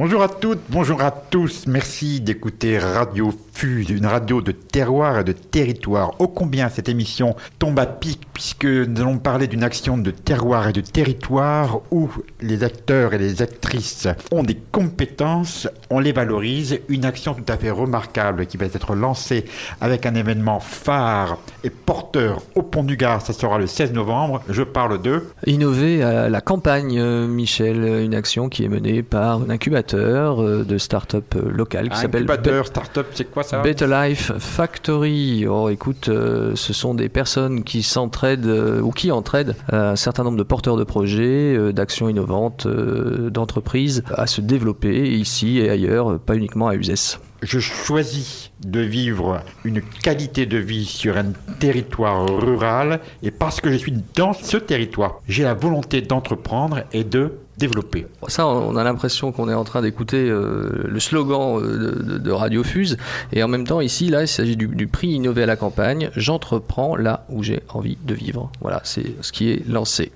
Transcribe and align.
Bonjour 0.00 0.22
à 0.22 0.30
toutes, 0.30 0.62
bonjour 0.70 1.02
à 1.02 1.10
tous. 1.10 1.66
Merci 1.66 2.22
d'écouter 2.22 2.78
Radio 2.78 3.34
Fuse, 3.52 3.90
une 3.90 4.06
radio 4.06 4.40
de 4.40 4.50
terroir 4.50 5.18
et 5.18 5.24
de 5.24 5.32
territoire. 5.32 6.18
Ô 6.22 6.28
combien 6.28 6.70
cette 6.70 6.88
émission 6.88 7.36
tombe 7.58 7.78
à 7.78 7.84
pic 7.84 8.18
puisque 8.32 8.64
nous 8.64 8.98
allons 8.98 9.18
parler 9.18 9.46
d'une 9.46 9.62
action 9.62 9.98
de 9.98 10.10
terroir 10.10 10.68
et 10.68 10.72
de 10.72 10.80
territoire 10.80 11.82
où 11.90 12.08
les 12.40 12.64
acteurs 12.64 13.12
et 13.12 13.18
les 13.18 13.42
actrices 13.42 14.08
ont 14.32 14.42
des 14.42 14.56
compétences, 14.72 15.68
on 15.90 15.98
les 15.98 16.12
valorise. 16.12 16.80
Une 16.88 17.04
action 17.04 17.34
tout 17.34 17.52
à 17.52 17.58
fait 17.58 17.70
remarquable 17.70 18.46
qui 18.46 18.56
va 18.56 18.64
être 18.64 18.94
lancée 18.94 19.44
avec 19.82 20.06
un 20.06 20.14
événement 20.14 20.60
phare 20.60 21.36
et 21.62 21.68
porteur 21.68 22.40
au 22.54 22.62
Pont 22.62 22.84
du 22.84 22.96
Gard. 22.96 23.20
Ça 23.20 23.34
sera 23.34 23.58
le 23.58 23.66
16 23.66 23.92
novembre. 23.92 24.40
Je 24.48 24.62
parle 24.62 25.02
de 25.02 25.26
Innover 25.44 26.28
la 26.30 26.40
campagne, 26.40 27.26
Michel, 27.26 27.84
une 28.02 28.14
action 28.14 28.48
qui 28.48 28.64
est 28.64 28.68
menée 28.68 29.02
par 29.02 29.42
un 29.42 29.50
incubateur 29.50 29.89
euh, 29.94 30.64
de 30.64 30.78
start-up 30.78 31.34
euh, 31.36 31.50
local 31.50 31.88
qui 31.88 31.96
s'appelle 31.96 32.22
Incubateur, 32.22 32.66
start-up, 32.66 33.06
c'est 33.14 33.30
quoi 33.30 33.42
ça 33.42 33.62
Better 33.62 33.86
Life 33.86 34.32
Factory. 34.38 35.46
Oh, 35.46 35.68
écoute, 35.68 36.08
euh, 36.08 36.54
ce 36.54 36.72
sont 36.72 36.94
des 36.94 37.08
personnes 37.08 37.64
qui 37.64 37.82
s'entraident 37.82 38.80
ou 38.82 38.90
qui 38.90 39.10
entraident 39.10 39.54
un 39.70 39.96
certain 39.96 40.24
nombre 40.24 40.38
de 40.38 40.42
porteurs 40.42 40.76
de 40.76 40.84
projets, 40.84 41.72
d'actions 41.72 42.08
innovantes, 42.08 42.66
d'entreprises 42.66 44.02
à 44.14 44.26
se 44.26 44.40
développer 44.40 45.10
ici 45.12 45.58
et 45.58 45.70
ailleurs, 45.70 46.18
pas 46.18 46.36
uniquement 46.36 46.68
à 46.68 46.74
Uzès 46.74 47.18
je 47.42 47.58
choisis 47.58 48.50
de 48.64 48.80
vivre 48.80 49.42
une 49.64 49.80
qualité 49.80 50.46
de 50.46 50.58
vie 50.58 50.84
sur 50.84 51.16
un 51.16 51.32
territoire 51.58 52.26
rural 52.26 53.00
et 53.22 53.30
parce 53.30 53.60
que 53.60 53.70
je 53.70 53.76
suis 53.76 53.94
dans 54.14 54.32
ce 54.32 54.56
territoire, 54.56 55.20
j'ai 55.28 55.44
la 55.44 55.54
volonté 55.54 56.02
d'entreprendre 56.02 56.84
et 56.92 57.04
de 57.04 57.38
développer. 57.60 58.06
Ça, 58.26 58.46
on 58.46 58.76
a 58.76 58.82
l'impression 58.82 59.30
qu'on 59.30 59.48
est 59.48 59.54
en 59.54 59.64
train 59.64 59.82
d'écouter 59.82 60.28
euh, 60.28 60.84
le 60.88 60.98
slogan 60.98 61.60
euh, 61.60 62.18
de, 62.18 62.30
Radio 62.30 62.64
Fuse 62.64 62.96
et 63.32 63.42
en 63.42 63.48
même 63.48 63.66
temps 63.66 63.80
ici, 63.80 64.08
là, 64.08 64.22
il 64.22 64.28
s'agit 64.28 64.56
du, 64.56 64.66
du 64.66 64.86
prix 64.86 65.08
Innové 65.08 65.44
à 65.44 65.46
la 65.46 65.56
campagne. 65.56 66.10
J'entreprends 66.16 66.96
là 66.96 67.26
où 67.28 67.42
j'ai 67.42 67.60
envie 67.68 67.98
de 68.02 68.14
vivre. 68.14 68.50
Voilà, 68.60 68.80
c'est 68.84 69.14
ce 69.20 69.30
qui 69.30 69.50
est 69.50 69.68
lancé. 69.68 70.10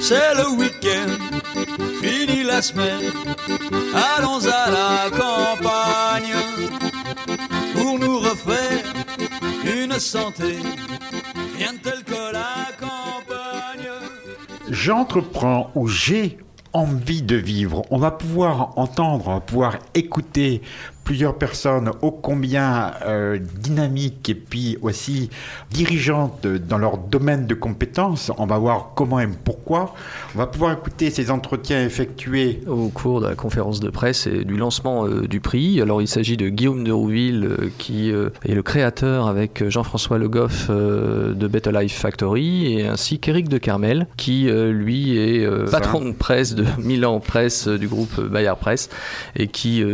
C'est 0.00 0.34
le 0.34 0.48
week-end, 0.58 1.10
fini 2.02 2.44
la 2.44 2.62
semaine, 2.62 3.10
allons 4.16 4.40
à 4.46 4.70
la 4.70 5.10
campagne 5.10 6.34
pour 7.74 7.98
nous 7.98 8.18
refaire 8.20 8.84
une 9.64 9.98
santé, 9.98 10.58
rien 11.56 11.72
de 11.72 11.78
tel 11.78 12.04
que 12.04 12.32
la 12.32 12.68
campagne. 12.78 12.85
J'entreprends 14.86 15.72
ou 15.74 15.88
j'ai 15.88 16.38
envie 16.72 17.20
de 17.20 17.34
vivre. 17.34 17.82
On 17.90 17.98
va 17.98 18.12
pouvoir 18.12 18.78
entendre, 18.78 19.26
on 19.26 19.34
va 19.34 19.40
pouvoir 19.40 19.78
écouter 19.96 20.62
plusieurs 21.06 21.36
personnes 21.36 21.92
ô 22.02 22.10
combien 22.10 22.92
euh, 23.06 23.38
dynamiques 23.60 24.28
et 24.28 24.34
puis 24.34 24.76
aussi 24.82 25.30
dirigeantes 25.70 26.44
dans 26.44 26.78
leur 26.78 26.98
domaine 26.98 27.46
de 27.46 27.54
compétences. 27.54 28.32
On 28.38 28.44
va 28.44 28.58
voir 28.58 28.90
comment 28.96 29.20
et 29.20 29.28
pourquoi. 29.28 29.94
On 30.34 30.38
va 30.38 30.48
pouvoir 30.48 30.72
écouter 30.72 31.10
ces 31.10 31.30
entretiens 31.30 31.84
effectués 31.84 32.60
au 32.66 32.88
cours 32.88 33.20
de 33.20 33.28
la 33.28 33.36
conférence 33.36 33.78
de 33.78 33.88
presse 33.88 34.26
et 34.26 34.44
du 34.44 34.56
lancement 34.56 35.06
euh, 35.06 35.28
du 35.28 35.38
prix. 35.38 35.80
Alors 35.80 36.02
il 36.02 36.08
s'agit 36.08 36.36
de 36.36 36.48
Guillaume 36.48 36.82
de 36.82 36.90
Rouville 36.90 37.44
euh, 37.44 37.70
qui 37.78 38.10
est 38.10 38.54
le 38.54 38.62
créateur 38.62 39.28
avec 39.28 39.68
Jean-François 39.68 40.18
Le 40.18 40.28
Goff 40.28 40.68
de 40.68 41.46
Better 41.46 41.70
Life 41.70 41.96
Factory 41.96 42.80
et 42.80 42.86
ainsi 42.88 43.20
qu'Éric 43.20 43.48
de 43.48 43.58
Carmel 43.58 44.08
qui 44.16 44.48
lui 44.50 45.16
est 45.16 45.48
patron 45.70 46.04
de 46.04 46.12
presse 46.12 46.56
de 46.56 46.64
Milan 46.78 47.20
Presse 47.20 47.68
du 47.68 47.86
groupe 47.86 48.20
Bayard 48.20 48.58
Presse 48.58 48.88
et 49.36 49.46
qui 49.46 49.84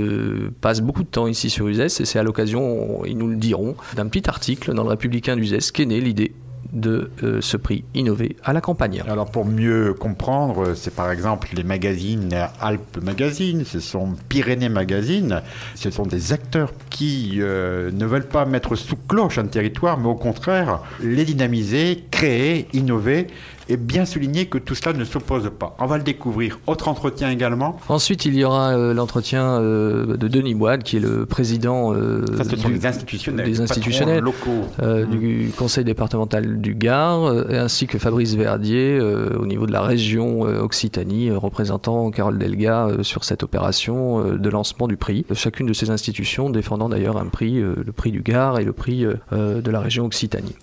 passe 0.63 0.81
beaucoup 0.81 1.02
temps 1.05 1.27
ici 1.27 1.51
sur 1.51 1.69
Uzès 1.69 2.01
et 2.01 2.05
c'est 2.05 2.19
à 2.19 2.23
l'occasion, 2.23 3.05
ils 3.05 3.17
nous 3.17 3.29
le 3.29 3.37
diront, 3.37 3.77
d'un 3.95 4.07
petit 4.07 4.29
article 4.29 4.75
dans 4.75 4.83
le 4.83 4.91
Républicain 4.91 5.37
d'Uzès 5.37 5.71
qu'est 5.73 5.87
née 5.87 6.01
l'idée 6.01 6.33
de 6.73 7.11
euh, 7.23 7.41
ce 7.41 7.57
prix 7.57 7.85
Innové 7.95 8.37
à 8.45 8.53
la 8.53 8.61
campagne. 8.61 9.03
Alors 9.09 9.31
pour 9.31 9.45
mieux 9.45 9.95
comprendre, 9.95 10.75
c'est 10.75 10.95
par 10.95 11.11
exemple 11.11 11.51
les 11.55 11.65
magazines 11.65 12.35
Alpes 12.61 12.99
Magazine, 13.03 13.65
ce 13.65 13.81
sont 13.81 14.15
Pyrénées 14.29 14.69
Magazine, 14.69 15.43
ce 15.75 15.91
sont 15.91 16.07
des 16.07 16.33
acteurs 16.33 16.73
qui 16.91 17.39
euh, 17.41 17.91
ne 17.93 18.07
veulent 18.07 18.29
pas 18.29 18.47
mettre 18.47 18.75
sous 18.75 18.97
cloche 18.97 19.39
un 19.39 19.47
territoire, 19.47 19.99
mais 19.99 20.09
au 20.09 20.15
contraire 20.15 20.81
les 21.03 21.25
dynamiser, 21.25 22.05
créer, 22.11 22.69
innover 22.73 23.27
et 23.73 23.79
bien 23.79 24.05
souligner 24.05 24.47
que 24.47 24.59
tout 24.59 24.75
cela 24.75 24.93
ne 24.93 25.05
s'oppose 25.05 25.51
pas. 25.59 25.75
On 25.79 25.87
va 25.87 25.97
le 25.97 26.03
découvrir. 26.03 26.61
Autre 26.67 26.89
entretien 26.89 27.31
également. 27.31 27.81
Ensuite, 27.89 28.27
il 28.27 28.35
y 28.35 28.45
aura 28.45 28.73
euh, 28.73 28.93
l'entretien 28.93 29.45
euh, 29.45 30.19
de 30.19 30.29
Denis 30.29 30.55
Boide, 30.55 30.83
qui 30.83 30.99
est 30.99 31.01
le 31.01 31.25
président 31.25 31.95
euh, 31.95 32.21
des 32.21 32.87
institutionnels, 32.87 33.47
des 33.47 33.61
institutionnels 33.63 34.23
locaux. 34.23 34.67
du 35.11 35.47
mmh. 35.47 35.53
conseil 35.53 35.85
départemental 35.85 36.61
du 36.61 36.75
Gard, 36.75 37.25
ainsi 37.51 37.87
que 37.87 37.99
Fabrice 37.99 38.35
Verdier 38.35 39.01
au 39.01 39.47
niveau 39.47 39.67
de 39.67 39.73
la 39.73 39.81
région 39.81 40.43
Occitanie, 40.43 41.31
représentant 41.31 42.11
Carole 42.11 42.39
Delga 42.39 42.89
sur 43.01 43.25
cette 43.25 43.43
opération 43.43 44.37
de 44.37 44.51
lancement 44.51 44.87
du 44.87 44.97
prix. 44.97 45.25
Chacune 45.33 45.67
de 45.67 45.73
ces 45.73 45.89
institutions 45.89 46.51
défendant 46.51 46.91
d'ailleurs 46.91 47.17
un 47.17 47.27
prix, 47.27 47.55
le 47.61 47.93
prix 47.93 48.11
du 48.11 48.21
Gard 48.21 48.59
et 48.59 48.65
le 48.65 48.73
prix 48.73 49.07
de 49.33 49.71
la 49.71 49.81
région 49.81 50.05
Occitanie. 50.05 50.55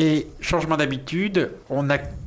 Et 0.00 0.28
changement 0.40 0.76
d'habitude, 0.76 1.50
on 1.70 1.90
active 1.90 2.18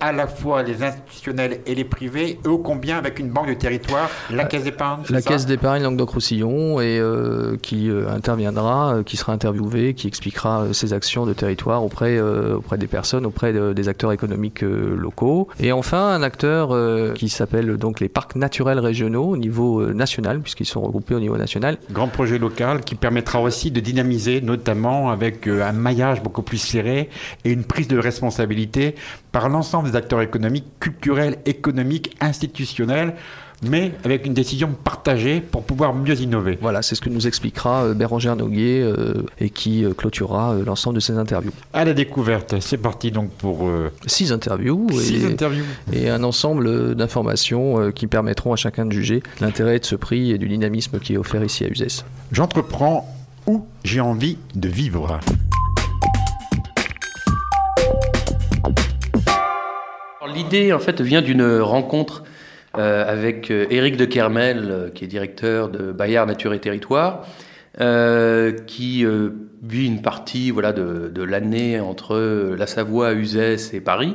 à 0.00 0.10
la 0.10 0.26
fois 0.26 0.64
les 0.64 0.82
institutionnels 0.82 1.60
et 1.66 1.74
les 1.76 1.84
privés, 1.84 2.40
eux 2.46 2.56
combien 2.56 2.98
avec 2.98 3.20
une 3.20 3.30
banque 3.30 3.48
de 3.48 3.54
territoire, 3.54 4.10
la 4.30 4.44
caisse 4.44 4.64
d'épargne 4.64 5.02
La 5.08 5.22
caisse 5.22 5.46
d'épargne 5.46 5.84
Languedoc-Roussillon, 5.84 6.80
et 6.80 6.98
euh, 6.98 7.56
qui 7.62 7.88
euh, 7.88 8.10
interviendra, 8.10 8.96
euh, 8.96 9.02
qui 9.04 9.16
sera 9.16 9.32
interviewé, 9.32 9.94
qui 9.94 10.08
expliquera 10.08 10.72
ses 10.72 10.92
actions 10.92 11.26
de 11.26 11.32
territoire 11.32 11.84
auprès, 11.84 12.20
auprès 12.20 12.76
des 12.76 12.88
personnes, 12.88 13.24
auprès 13.24 13.52
des 13.52 13.88
acteurs 13.88 14.10
économiques 14.10 14.62
locaux. 14.62 15.48
Et 15.60 15.70
enfin, 15.70 16.08
un 16.08 16.22
acteur 16.22 16.74
qui 17.14 17.28
s'appelle 17.28 17.76
donc 17.76 18.00
les 18.00 18.08
parcs 18.08 18.34
naturels 18.34 18.78
régionaux 18.78 19.24
au 19.24 19.36
niveau 19.36 19.92
national, 19.92 20.40
puisqu'ils 20.40 20.66
sont 20.66 20.80
regroupés 20.80 21.14
au 21.14 21.20
niveau 21.20 21.36
national. 21.36 21.78
Grand 21.92 22.08
projet 22.08 22.38
local 22.38 22.80
qui 22.82 22.94
permettra 22.94 23.40
aussi 23.40 23.70
de 23.70 23.80
dynamiser, 23.80 24.40
notamment 24.40 25.10
avec 25.10 25.46
un 25.46 25.72
maillage 25.72 26.22
beaucoup 26.22 26.42
plus 26.42 26.58
serré 26.58 27.08
et 27.44 27.50
une 27.50 27.64
prise 27.64 27.88
de 27.88 27.98
responsabilité 27.98 28.94
par 29.32 29.48
l'ensemble 29.48 29.90
des 29.90 29.96
acteurs 29.96 30.20
économiques, 30.20 30.66
culturels, 30.80 31.38
économiques, 31.46 32.16
institutionnels 32.20 33.14
mais 33.62 33.92
avec 34.04 34.26
une 34.26 34.34
décision 34.34 34.74
partagée 34.84 35.40
pour 35.40 35.62
pouvoir 35.62 35.94
mieux 35.94 36.20
innover. 36.20 36.58
Voilà, 36.60 36.82
c'est 36.82 36.94
ce 36.94 37.00
que 37.00 37.08
nous 37.08 37.26
expliquera 37.26 37.84
euh, 37.84 37.94
Bérangère 37.94 38.36
Noguier 38.36 38.82
euh, 38.82 39.24
et 39.38 39.50
qui 39.50 39.84
euh, 39.84 39.94
clôturera 39.94 40.56
l'ensemble 40.66 40.96
de 40.96 41.00
ces 41.00 41.16
interviews. 41.16 41.52
À 41.72 41.84
la 41.84 41.94
découverte, 41.94 42.60
c'est 42.60 42.76
parti 42.76 43.10
donc 43.10 43.30
pour... 43.30 43.70
Six 44.06 44.32
interviews. 44.32 44.88
Six 44.92 45.24
et, 45.24 45.26
interviews. 45.26 45.64
Et 45.92 46.10
un 46.10 46.24
ensemble 46.24 46.94
d'informations 46.94 47.92
qui 47.92 48.06
permettront 48.06 48.52
à 48.52 48.56
chacun 48.56 48.86
de 48.86 48.92
juger 48.92 49.22
l'intérêt 49.40 49.78
de 49.78 49.84
ce 49.84 49.94
prix 49.94 50.32
et 50.32 50.38
du 50.38 50.48
dynamisme 50.48 50.98
qui 50.98 51.14
est 51.14 51.18
offert 51.18 51.44
ici 51.44 51.64
à 51.64 51.68
Uzès. 51.68 52.04
J'entreprends 52.32 53.08
où 53.46 53.64
j'ai 53.84 54.00
envie 54.00 54.38
de 54.54 54.68
vivre. 54.68 55.20
L'idée, 60.34 60.72
en 60.72 60.78
fait, 60.78 61.00
vient 61.00 61.22
d'une 61.22 61.60
rencontre 61.60 62.24
euh, 62.78 63.04
avec 63.06 63.50
euh, 63.50 63.66
Éric 63.68 63.96
de 63.96 64.06
Kermel, 64.06 64.68
euh, 64.70 64.88
qui 64.88 65.04
est 65.04 65.08
directeur 65.08 65.68
de 65.68 65.92
Bayard 65.92 66.26
Nature 66.26 66.54
et 66.54 66.58
Territoire, 66.58 67.26
qui 68.66 69.06
vit 69.62 69.86
une 69.86 70.02
partie 70.02 70.50
voilà, 70.50 70.72
de, 70.72 71.10
de 71.12 71.22
l'année 71.22 71.80
entre 71.80 72.54
la 72.54 72.66
Savoie, 72.66 73.14
Uzès 73.14 73.72
et 73.72 73.80
Paris. 73.80 74.14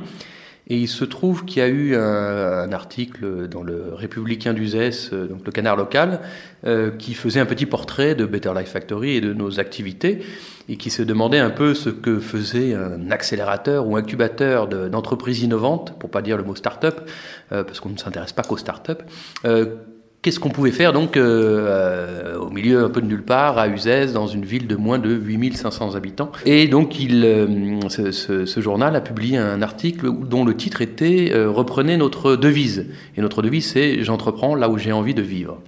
Et 0.70 0.78
il 0.78 0.88
se 0.88 1.06
trouve 1.06 1.46
qu'il 1.46 1.60
y 1.60 1.66
a 1.66 1.70
eu 1.70 1.96
un, 1.96 2.00
un, 2.00 2.72
article 2.74 3.48
dans 3.48 3.64
le 3.64 3.94
Républicain 3.94 4.54
d'Uzès, 4.54 5.12
donc 5.12 5.46
le 5.46 5.52
canard 5.52 5.78
local, 5.78 6.20
euh, 6.66 6.90
qui 6.90 7.14
faisait 7.14 7.40
un 7.40 7.46
petit 7.46 7.68
portrait 7.68 8.16
de 8.16 8.26
Better 8.26 8.52
Life 8.58 8.70
Factory 8.70 9.12
et 9.12 9.22
de 9.22 9.32
nos 9.32 9.60
activités, 9.60 10.24
et 10.68 10.76
qui 10.76 10.90
se 10.90 11.04
demandait 11.04 11.38
un 11.38 11.52
peu 11.52 11.76
ce 11.76 11.90
que 11.90 12.20
faisait 12.20 12.74
un 12.74 13.12
accélérateur 13.12 13.88
ou 13.88 13.96
incubateur 13.96 14.68
d'entreprises 14.68 15.44
innovantes, 15.44 15.98
pour 16.00 16.10
pas 16.10 16.24
dire 16.24 16.36
le 16.36 16.44
mot 16.44 16.56
start-up, 16.56 17.10
euh, 17.52 17.64
parce 17.64 17.80
qu'on 17.80 17.90
ne 17.90 17.98
s'intéresse 17.98 18.34
pas 18.34 18.42
qu'aux 18.42 18.58
start-up. 18.58 19.04
Euh, 19.46 19.76
Qu'est-ce 20.22 20.40
qu'on 20.40 20.50
pouvait 20.50 20.72
faire 20.72 20.94
donc 20.94 21.16
euh, 21.16 22.38
au 22.38 22.50
milieu 22.50 22.84
un 22.84 22.90
peu 22.90 23.02
de 23.02 23.06
nulle 23.06 23.24
part, 23.24 23.58
à 23.58 23.68
Uzès, 23.68 24.08
dans 24.14 24.28
une 24.28 24.46
ville 24.46 24.68
de 24.68 24.76
moins 24.76 25.00
de 25.00 25.10
8500 25.10 25.96
habitants 25.96 26.32
Et 26.46 26.68
donc 26.68 27.00
il, 27.00 27.24
euh, 27.24 27.80
ce, 27.88 28.62
journal 28.62 28.96
a 28.96 29.02
publié 29.02 29.38
un 29.38 29.62
article 29.62 30.12
dont 30.12 30.44
le 30.44 30.56
titre 30.56 30.82
était 30.82 31.32
euh, 31.34 31.50
Reprenez 31.50 31.98
notre 31.98 32.36
devise. 32.36 32.88
Et 33.16 33.22
notre 33.22 33.42
devise 33.42 33.68
c'est 33.68 34.04
J'entreprends 34.04 34.56
là 34.56 34.70
où 34.70 34.78
j'ai 34.78 34.92
envie 34.92 35.14
de 35.14 35.22
vivre. 35.22 35.60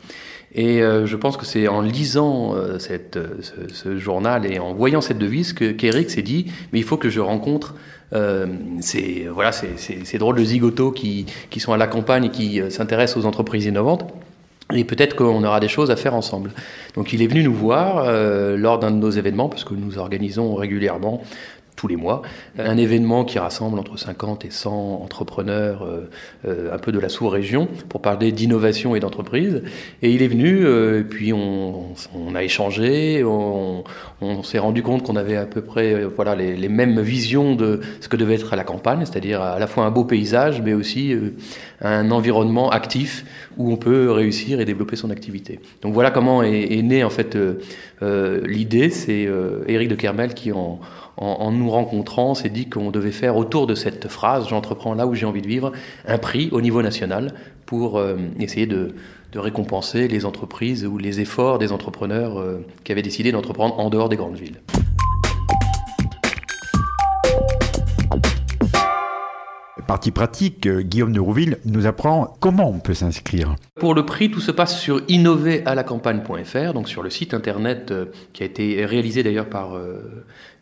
Et 0.53 0.81
euh, 0.81 1.05
je 1.05 1.15
pense 1.15 1.37
que 1.37 1.45
c'est 1.45 1.67
en 1.67 1.81
lisant 1.81 2.55
euh, 2.55 2.79
cette, 2.79 3.19
ce, 3.71 3.97
journal 3.97 4.51
et 4.51 4.59
en 4.59 4.73
voyant 4.73 5.01
cette 5.01 5.19
devise 5.19 5.53
qu'Eric 5.53 6.09
s'est 6.09 6.23
dit 6.23 6.47
mais 6.73 6.79
il 6.79 6.85
faut 6.85 6.97
que 6.97 7.09
je 7.09 7.19
rencontre 7.19 7.75
euh, 8.13 8.47
ces, 8.79 9.27
voilà, 9.31 9.51
drôles 10.17 10.37
de 10.37 10.43
zigotos 10.43 10.91
qui, 10.91 11.27
qui 11.51 11.59
sont 11.59 11.73
à 11.73 11.77
la 11.77 11.85
campagne 11.85 12.25
et 12.25 12.29
qui 12.31 12.61
s'intéressent 12.71 13.23
aux 13.23 13.27
entreprises 13.27 13.65
innovantes 13.65 14.05
et 14.73 14.83
peut-être 14.83 15.15
qu'on 15.15 15.43
aura 15.43 15.59
des 15.59 15.67
choses 15.67 15.89
à 15.89 15.95
faire 15.95 16.13
ensemble. 16.13 16.51
Donc 16.95 17.13
il 17.13 17.21
est 17.21 17.27
venu 17.27 17.43
nous 17.43 17.53
voir 17.53 18.03
euh, 18.05 18.55
lors 18.55 18.79
d'un 18.79 18.91
de 18.91 18.97
nos 18.97 19.09
événements, 19.09 19.49
parce 19.49 19.63
que 19.63 19.73
nous 19.73 19.97
organisons 19.97 20.53
régulièrement 20.55 21.23
tous 21.79 21.87
les 21.87 21.95
mois, 21.95 22.23
un 22.57 22.75
événement 22.75 23.23
qui 23.23 23.39
rassemble 23.39 23.79
entre 23.79 23.97
50 23.97 24.43
et 24.43 24.51
100 24.51 25.01
entrepreneurs 25.01 25.83
euh, 25.83 26.09
euh, 26.45 26.75
un 26.75 26.77
peu 26.77 26.91
de 26.91 26.99
la 26.99 27.07
sous-région 27.07 27.69
pour 27.87 28.01
parler 28.01 28.33
d'innovation 28.33 28.97
et 28.97 28.99
d'entreprise. 28.99 29.63
Et 30.01 30.11
il 30.11 30.21
est 30.21 30.27
venu, 30.27 30.65
euh, 30.65 30.99
et 30.99 31.03
puis 31.05 31.31
on, 31.31 31.95
a 32.35 32.43
échangé, 32.43 33.23
on, 33.23 33.85
s'est 34.43 34.59
rendu 34.59 34.83
compte 34.83 35.03
qu'on 35.03 35.15
avait 35.15 35.37
à 35.37 35.45
peu 35.45 35.61
près 35.61 36.03
voilà, 36.03 36.35
les, 36.35 36.67
mêmes 36.67 36.99
visions 36.99 37.55
de 37.55 37.79
ce 38.01 38.09
que 38.09 38.17
devait 38.17 38.35
être 38.35 38.57
la 38.57 38.65
campagne, 38.65 39.05
c'est-à-dire 39.05 39.41
à 39.41 39.57
la 39.57 39.67
fois 39.67 39.85
un 39.85 39.91
beau 39.91 40.03
paysage, 40.03 40.61
mais 40.61 40.73
aussi 40.73 41.15
un 41.81 42.11
environnement 42.11 42.69
actif 42.69 43.23
où 43.57 43.71
on 43.71 43.77
peut 43.77 44.11
réussir 44.11 44.59
et 44.59 44.65
développer 44.65 44.97
son 44.97 45.11
activité. 45.11 45.61
Donc 45.81 45.93
voilà 45.93 46.11
comment 46.11 46.43
est, 46.43 46.73
est 46.73 46.81
née 46.81 47.05
en 47.05 47.09
fait 47.09 47.37
l'idée. 48.01 48.89
C'est 48.89 49.29
Éric 49.67 49.87
de 49.87 49.95
Kermel 49.95 50.33
qui 50.33 50.51
en 50.51 50.79
en, 51.19 51.51
nous 51.51 51.69
rencontrant, 51.69 52.33
s'est 52.33 52.49
dit 52.49 52.69
qu'on 52.69 52.91
devait 52.91 53.11
faire 53.11 53.35
autour 53.35 53.67
de 53.67 53.75
cette 53.75 54.07
phrase 54.07 54.47
J'entreprends 54.47 54.93
là 54.93 55.05
où 55.05 55.13
j'ai 55.13 55.25
envie 55.25 55.41
de 55.41 55.47
vivre 55.47 55.73
un 56.07 56.17
prix 56.17 56.49
au 56.51 56.61
niveau 56.61 56.81
national 56.81 57.33
pour 57.65 57.97
euh, 57.97 58.15
essayer 58.39 58.65
de, 58.65 58.95
de, 59.33 59.39
récompenser 59.39 60.07
les 60.07 60.25
entreprises 60.25 60.85
ou 60.85 60.97
les 60.97 61.19
efforts 61.19 61.59
des 61.59 61.71
entrepreneurs 61.71 62.39
euh, 62.39 62.65
qui 62.83 62.91
avaient 62.91 63.01
décidé 63.01 63.31
d'entreprendre 63.31 63.77
en 63.79 63.89
dehors 63.89 64.09
des 64.09 64.15
grandes 64.15 64.37
villes. 64.37 64.61
Partie 69.85 70.11
pratique, 70.11 70.67
euh, 70.67 70.81
Guillaume 70.81 71.13
de 71.13 71.19
Rouville 71.19 71.57
nous 71.65 71.85
apprend 71.85 72.37
comment 72.39 72.69
on 72.69 72.79
peut 72.79 72.93
s'inscrire. 72.93 73.55
Pour 73.75 73.93
le 73.93 74.05
prix, 74.05 74.31
tout 74.31 74.39
se 74.39 74.51
passe 74.51 74.79
sur 74.79 75.01
innoveralacampagne.fr, 75.09 76.73
donc 76.73 76.87
sur 76.87 77.03
le 77.03 77.09
site 77.09 77.33
internet 77.33 77.91
qui 78.31 78.43
a 78.43 78.45
été 78.45 78.85
réalisé 78.85 79.23
d'ailleurs 79.23 79.49
par 79.49 79.71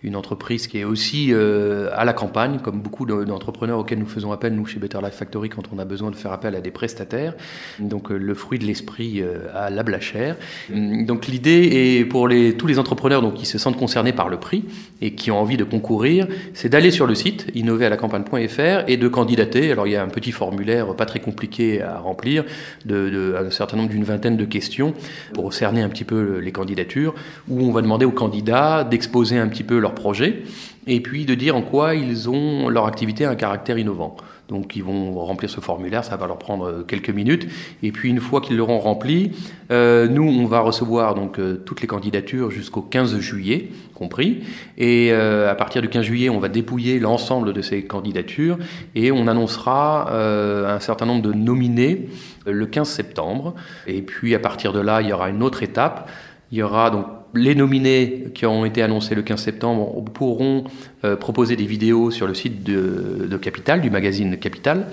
une 0.03 0.15
entreprise 0.15 0.67
qui 0.67 0.77
est 0.77 0.83
aussi 0.83 1.29
euh, 1.31 1.89
à 1.93 2.05
la 2.05 2.13
campagne, 2.13 2.59
comme 2.59 2.81
beaucoup 2.81 3.05
d'entrepreneurs 3.05 3.79
auxquels 3.79 3.97
nous 3.97 4.05
faisons 4.05 4.31
appel, 4.31 4.53
nous, 4.53 4.65
chez 4.65 4.79
Better 4.79 4.99
Life 5.03 5.15
Factory, 5.15 5.49
quand 5.49 5.63
on 5.73 5.79
a 5.79 5.85
besoin 5.85 6.11
de 6.11 6.15
faire 6.15 6.31
appel 6.31 6.55
à 6.55 6.61
des 6.61 6.69
prestataires. 6.69 7.33
Donc, 7.79 8.11
euh, 8.11 8.17
le 8.17 8.33
fruit 8.35 8.59
de 8.59 8.65
l'esprit 8.65 9.21
euh, 9.21 9.47
à 9.55 9.71
la 9.71 9.81
blachère. 9.81 10.35
Donc, 10.69 11.25
l'idée 11.25 11.97
est 11.99 12.05
pour 12.05 12.27
les, 12.27 12.55
tous 12.55 12.67
les 12.67 12.77
entrepreneurs 12.77 13.23
donc, 13.23 13.33
qui 13.33 13.47
se 13.47 13.57
sentent 13.57 13.77
concernés 13.77 14.13
par 14.13 14.29
le 14.29 14.37
prix 14.37 14.65
et 15.01 15.15
qui 15.15 15.31
ont 15.31 15.39
envie 15.39 15.57
de 15.57 15.63
concourir, 15.63 16.27
c'est 16.53 16.69
d'aller 16.69 16.91
sur 16.91 17.07
le 17.07 17.15
site 17.15 17.47
innoveralacampagne.fr 17.55 18.87
et 18.87 18.97
de 18.97 19.07
candidater. 19.07 19.71
Alors, 19.71 19.87
il 19.87 19.93
y 19.93 19.95
a 19.95 20.03
un 20.03 20.09
petit 20.09 20.31
formulaire 20.31 20.95
pas 20.95 21.05
très 21.05 21.19
compliqué 21.19 21.81
à 21.81 21.97
remplir, 21.97 22.45
de 22.85 23.35
un 23.37 23.49
certain 23.51 23.77
nombre 23.77 23.89
d'une 23.89 24.03
vingtaine 24.03 24.37
de 24.37 24.45
questions 24.45 24.93
pour 25.33 25.53
cerner 25.53 25.81
un 25.81 25.89
petit 25.89 26.03
peu 26.03 26.37
les 26.37 26.51
candidatures, 26.51 27.15
où 27.47 27.61
on 27.61 27.71
va 27.71 27.81
demander 27.81 28.05
aux 28.05 28.11
candidats 28.11 28.83
d'exposer 28.83 29.37
un 29.37 29.47
petit 29.47 29.63
peu 29.63 29.79
leur 29.79 29.86
projet, 29.93 30.43
et 30.85 31.01
puis 31.01 31.25
de 31.25 31.35
dire 31.35 31.55
en 31.55 31.61
quoi 31.61 31.95
ils 31.95 32.29
ont 32.29 32.69
leur 32.69 32.85
activité 32.85 33.25
un 33.25 33.35
caractère 33.35 33.77
innovant. 33.77 34.15
Donc 34.47 34.77
ils 34.77 34.83
vont 34.83 35.19
remplir 35.25 35.49
ce 35.49 35.59
formulaire, 35.59 36.05
ça 36.05 36.15
va 36.15 36.25
leur 36.25 36.39
prendre 36.39 36.83
quelques 36.83 37.09
minutes. 37.09 37.47
Et 37.83 37.91
puis 37.91 38.09
une 38.09 38.21
fois 38.21 38.39
qu'ils 38.39 38.55
l'auront 38.55 38.79
rempli, 38.79 39.31
euh, 39.71 40.07
nous 40.07 40.23
on 40.23 40.45
va 40.45 40.61
recevoir 40.61 41.15
donc 41.15 41.37
euh, 41.37 41.61
toutes 41.65 41.81
les 41.81 41.87
candidatures 41.87 42.49
jusqu'au 42.49 42.81
15 42.81 43.19
juillet 43.19 43.69
compris. 43.97 44.43
Et 44.77 45.09
euh, 45.11 45.51
à 45.51 45.55
partir 45.55 45.81
du 45.81 45.89
15 45.89 46.05
juillet, 46.05 46.29
on 46.29 46.39
va 46.39 46.49
dépouiller 46.49 46.99
l'ensemble 46.99 47.51
de 47.51 47.61
ces 47.61 47.83
candidatures 47.83 48.57
et 48.95 49.11
on 49.11 49.27
annoncera 49.27 50.09
euh, 50.11 50.75
un 50.75 50.79
certain 50.79 51.05
nombre 51.05 51.23
de 51.23 51.33
nominés 51.33 52.07
le 52.45 52.65
15 52.65 52.87
septembre. 52.87 53.55
Et 53.87 54.01
puis 54.01 54.35
à 54.35 54.39
partir 54.39 54.71
de 54.71 54.79
là, 54.79 55.01
il 55.01 55.09
y 55.09 55.13
aura 55.13 55.29
une 55.29 55.43
autre 55.43 55.63
étape. 55.63 56.09
Il 56.51 56.59
y 56.59 56.63
aura 56.63 56.89
donc 56.89 57.05
les 57.33 57.55
nominés 57.55 58.27
qui 58.33 58.45
ont 58.45 58.65
été 58.65 58.81
annoncés 58.81 59.15
le 59.15 59.21
15 59.21 59.41
septembre 59.41 60.03
pourront 60.13 60.63
euh, 61.05 61.15
proposer 61.15 61.55
des 61.55 61.67
vidéos 61.67 62.09
sur 62.09 62.25
le 62.25 62.33
site 62.33 62.63
de, 62.63 63.37
Capital, 63.37 63.81
du 63.81 63.91
magazine 63.91 64.35
Capital. 64.35 64.87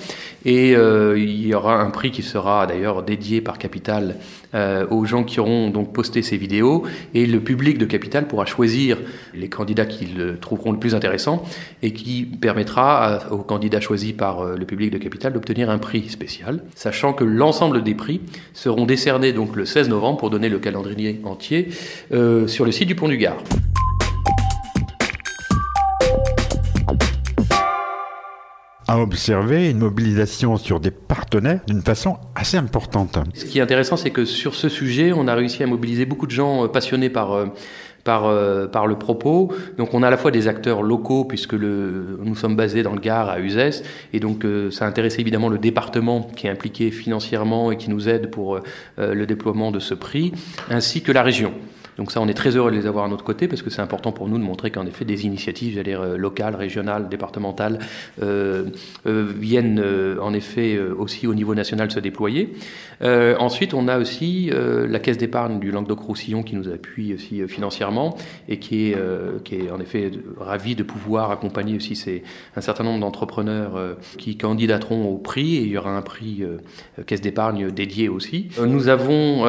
Et 0.45 0.77
euh, 0.77 1.19
il 1.19 1.47
y 1.47 1.55
aura 1.55 1.81
un 1.81 1.89
prix 1.89 2.11
qui 2.11 2.21
sera 2.21 2.67
d'ailleurs 2.67 3.03
dédié 3.03 3.41
par 3.41 3.57
Capital 3.57 4.17
euh, 4.55 4.87
aux 4.91 5.07
gens 5.07 5.25
qui 5.25 5.41
auront 5.41 5.71
donc 5.71 5.95
posté 5.95 6.21
ces 6.21 6.37
vidéos. 6.37 6.83
Et 7.15 7.25
le 7.25 7.41
public 7.41 7.79
de 7.79 7.87
Capital 7.87 8.29
pourra 8.29 8.45
choisir 8.45 8.99
les 9.33 9.49
candidats 9.49 9.87
qu'ils 9.87 10.37
trouveront 10.43 10.73
le 10.73 10.79
plus 10.79 10.95
intéressant 10.95 11.43
et 11.83 11.95
qui 11.95 12.25
permettra 12.25 13.21
aux 13.31 13.39
candidats 13.39 13.81
choisis 13.81 14.13
par 14.13 14.45
le 14.45 14.67
public 14.67 14.91
de 14.91 14.99
Capital 14.99 15.33
d'obtenir 15.33 15.71
un 15.71 15.79
prix 15.79 16.11
spécial, 16.11 16.63
sachant 16.75 17.15
que 17.15 17.25
l'ensemble 17.25 17.83
des 17.83 17.95
prix 17.95 18.21
seront 18.53 18.85
décernés 18.85 19.33
donc 19.33 19.57
le 19.57 19.65
16 19.65 19.89
novembre 19.89 20.19
pour 20.19 20.29
donner 20.29 20.51
le 20.51 20.59
calendrier 20.59 21.23
entier. 21.25 21.71
Sur 22.11 22.67
le 22.67 22.73
site 22.73 22.89
du 22.89 22.95
Pont 22.95 23.09
du 23.09 23.17
Gard. 23.17 23.39
À 28.87 28.99
observer 28.99 29.71
une 29.71 29.79
mobilisation 29.79 30.57
sur 30.57 30.81
des 30.81 30.91
partenaires 30.91 31.61
d'une 31.67 31.83
façon 31.83 32.19
assez 32.35 32.57
importante. 32.57 33.19
Ce 33.35 33.45
qui 33.45 33.59
est 33.59 33.63
intéressant, 33.63 33.97
c'est 33.97 34.11
que 34.11 34.25
sur 34.25 34.55
ce 34.55 34.69
sujet, 34.69 35.13
on 35.13 35.27
a 35.29 35.35
réussi 35.35 35.63
à 35.63 35.67
mobiliser 35.67 36.07
beaucoup 36.07 36.27
de 36.27 36.33
gens 36.33 36.65
euh, 36.65 36.69
passionnés 36.69 37.11
par, 37.11 37.33
euh, 37.33 37.47
par, 38.05 38.31
par 38.71 38.87
le 38.87 38.99
propos. 38.99 39.53
Donc 39.79 39.95
on 39.95 40.03
a 40.03 40.09
à 40.09 40.11
la 40.11 40.19
fois 40.19 40.31
des 40.31 40.49
acteurs 40.49 40.83
locaux, 40.83 41.25
puisque 41.25 41.55
le, 41.55 42.19
nous 42.23 42.37
sommes 42.37 42.57
basés 42.57 42.83
dans 42.83 42.93
le 42.93 43.01
Gard 43.01 43.31
à 43.31 43.41
Uzès, 43.41 43.83
et 44.13 44.21
donc 44.21 44.45
ça 44.71 44.87
intéresse 44.87 45.19
évidemment 45.19 45.49
le 45.49 45.57
département 45.57 46.29
qui 46.37 46.47
est 46.47 46.51
impliqué 46.51 46.91
financièrement 46.91 47.73
et 47.73 47.79
qui 47.79 47.89
nous 47.89 48.09
aide 48.09 48.31
pour 48.31 48.61
le 48.99 49.25
déploiement 49.25 49.71
de 49.71 49.79
ce 49.79 49.95
prix, 49.95 50.33
ainsi 50.69 51.01
que 51.01 51.13
la 51.13 51.23
région. 51.23 51.55
Donc 51.99 52.11
ça, 52.11 52.21
on 52.21 52.29
est 52.29 52.35
très 52.35 52.57
heureux 52.57 52.71
de 52.71 52.77
les 52.77 52.87
avoir 52.87 53.05
à 53.05 53.09
notre 53.09 53.25
côté 53.25 53.49
parce 53.49 53.63
que 53.63 53.71
c'est 53.71 53.83
important 53.83 54.13
pour 54.13 54.29
nous 54.29 54.39
de 54.39 54.43
montrer 54.43 54.71
qu'en 54.71 54.87
effet 54.87 55.05
des 55.05 55.27
initiatives, 55.27 55.75
j'allais 55.75 55.91
dire 55.91 56.01
euh, 56.01 56.17
locales, 56.17 56.55
régionales, 56.55 57.09
départementales, 57.09 57.79
euh, 58.23 58.65
euh, 59.07 59.27
viennent 59.37 59.81
euh, 59.83 60.19
en 60.21 60.33
effet 60.33 60.75
euh, 60.75 60.95
aussi 60.99 61.27
au 61.27 61.35
niveau 61.35 61.55
national 61.55 61.91
se 61.91 62.01
déployer. 62.01 62.53
Ensuite, 63.39 63.75
on 63.75 63.87
a 63.89 63.99
aussi 63.99 64.51
la 64.51 64.99
caisse 64.99 65.19
d'épargne 65.19 65.59
du 65.61 65.71
Languedoc-Roussillon 65.71 66.43
qui 66.43 66.57
nous 66.57 66.71
appuie 66.71 67.13
aussi 67.13 67.47
financièrement 67.47 68.17
et 68.49 68.59
qui 68.59 68.87
est, 68.87 68.97
qui 69.45 69.57
est 69.57 69.71
en 69.71 69.79
effet 69.79 70.11
ravi 70.39 70.75
de 70.75 70.85
pouvoir 70.85 71.31
accompagner 71.31 71.77
aussi 71.77 71.97
ces, 71.97 72.23
un 72.57 72.63
certain 72.63 72.85
nombre 72.85 73.01
d'entrepreneurs 73.01 73.79
qui 74.17 74.39
candidateront 74.39 75.05
au 75.07 75.19
prix 75.19 75.57
et 75.57 75.63
il 75.63 75.69
y 75.69 75.77
aura 75.77 75.95
un 75.95 76.01
prix 76.01 76.45
caisse 77.07 77.21
d'épargne 77.21 77.71
dédié 77.71 78.09
aussi. 78.09 78.49
Nous 78.65 78.89
avons 78.89 79.45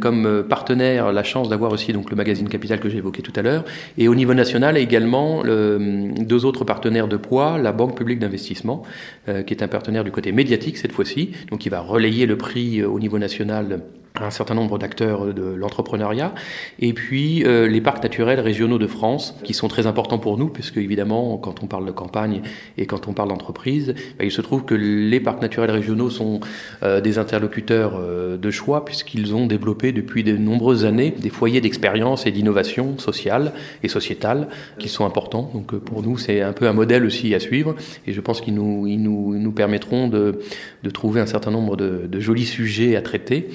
comme 0.00 0.44
partenaire 0.48 1.12
la 1.12 1.24
chance 1.24 1.48
d'avoir 1.48 1.72
aussi 1.72 1.81
donc 1.90 2.10
le 2.10 2.16
magazine 2.16 2.48
Capital 2.48 2.78
que 2.78 2.88
j'ai 2.88 2.98
évoqué 2.98 3.22
tout 3.22 3.32
à 3.34 3.42
l'heure. 3.42 3.64
Et 3.98 4.06
au 4.06 4.14
niveau 4.14 4.34
national, 4.34 4.76
également 4.76 5.42
le, 5.42 6.12
deux 6.18 6.44
autres 6.44 6.64
partenaires 6.64 7.08
de 7.08 7.16
poids, 7.16 7.58
la 7.58 7.72
Banque 7.72 7.96
publique 7.96 8.20
d'investissement, 8.20 8.84
euh, 9.28 9.42
qui 9.42 9.54
est 9.54 9.62
un 9.62 9.68
partenaire 9.68 10.04
du 10.04 10.12
côté 10.12 10.30
médiatique 10.30 10.76
cette 10.76 10.92
fois-ci, 10.92 11.32
donc 11.50 11.60
qui 11.60 11.68
va 11.68 11.80
relayer 11.80 12.26
le 12.26 12.36
prix 12.36 12.80
euh, 12.80 12.88
au 12.88 13.00
niveau 13.00 13.18
national 13.18 13.80
un 14.20 14.30
certain 14.30 14.54
nombre 14.54 14.78
d'acteurs 14.78 15.32
de 15.32 15.42
l'entrepreneuriat, 15.42 16.34
et 16.78 16.92
puis 16.92 17.44
euh, 17.44 17.66
les 17.66 17.80
parcs 17.80 18.02
naturels 18.02 18.40
régionaux 18.40 18.78
de 18.78 18.86
France, 18.86 19.34
qui 19.42 19.54
sont 19.54 19.68
très 19.68 19.86
importants 19.86 20.18
pour 20.18 20.36
nous, 20.36 20.48
puisque 20.48 20.76
évidemment, 20.76 21.38
quand 21.38 21.62
on 21.62 21.66
parle 21.66 21.86
de 21.86 21.92
campagne 21.92 22.42
et 22.76 22.86
quand 22.86 23.08
on 23.08 23.14
parle 23.14 23.30
d'entreprise, 23.30 23.94
bah, 24.18 24.24
il 24.24 24.30
se 24.30 24.42
trouve 24.42 24.64
que 24.64 24.74
les 24.74 25.20
parcs 25.20 25.40
naturels 25.40 25.70
régionaux 25.70 26.10
sont 26.10 26.40
euh, 26.82 27.00
des 27.00 27.18
interlocuteurs 27.18 27.94
euh, 27.96 28.36
de 28.36 28.50
choix, 28.50 28.84
puisqu'ils 28.84 29.34
ont 29.34 29.46
développé 29.46 29.92
depuis 29.92 30.24
de 30.24 30.36
nombreuses 30.36 30.84
années 30.84 31.10
des 31.10 31.30
foyers 31.30 31.60
d'expérience 31.60 32.26
et 32.26 32.30
d'innovation 32.30 32.98
sociale 32.98 33.52
et 33.82 33.88
sociétale 33.88 34.48
qui 34.78 34.88
sont 34.88 35.06
importants. 35.06 35.50
Donc 35.54 35.74
pour 35.76 36.02
nous, 36.02 36.18
c'est 36.18 36.42
un 36.42 36.52
peu 36.52 36.68
un 36.68 36.72
modèle 36.74 37.04
aussi 37.06 37.34
à 37.34 37.40
suivre, 37.40 37.74
et 38.06 38.12
je 38.12 38.20
pense 38.20 38.42
qu'ils 38.42 38.54
nous, 38.54 38.86
ils 38.86 39.02
nous, 39.02 39.38
nous 39.38 39.52
permettront 39.52 40.08
de, 40.08 40.40
de 40.82 40.90
trouver 40.90 41.20
un 41.20 41.26
certain 41.26 41.50
nombre 41.50 41.76
de, 41.76 42.06
de 42.06 42.20
jolis 42.20 42.44
sujets 42.44 42.94
à 42.94 43.00
traiter 43.00 43.48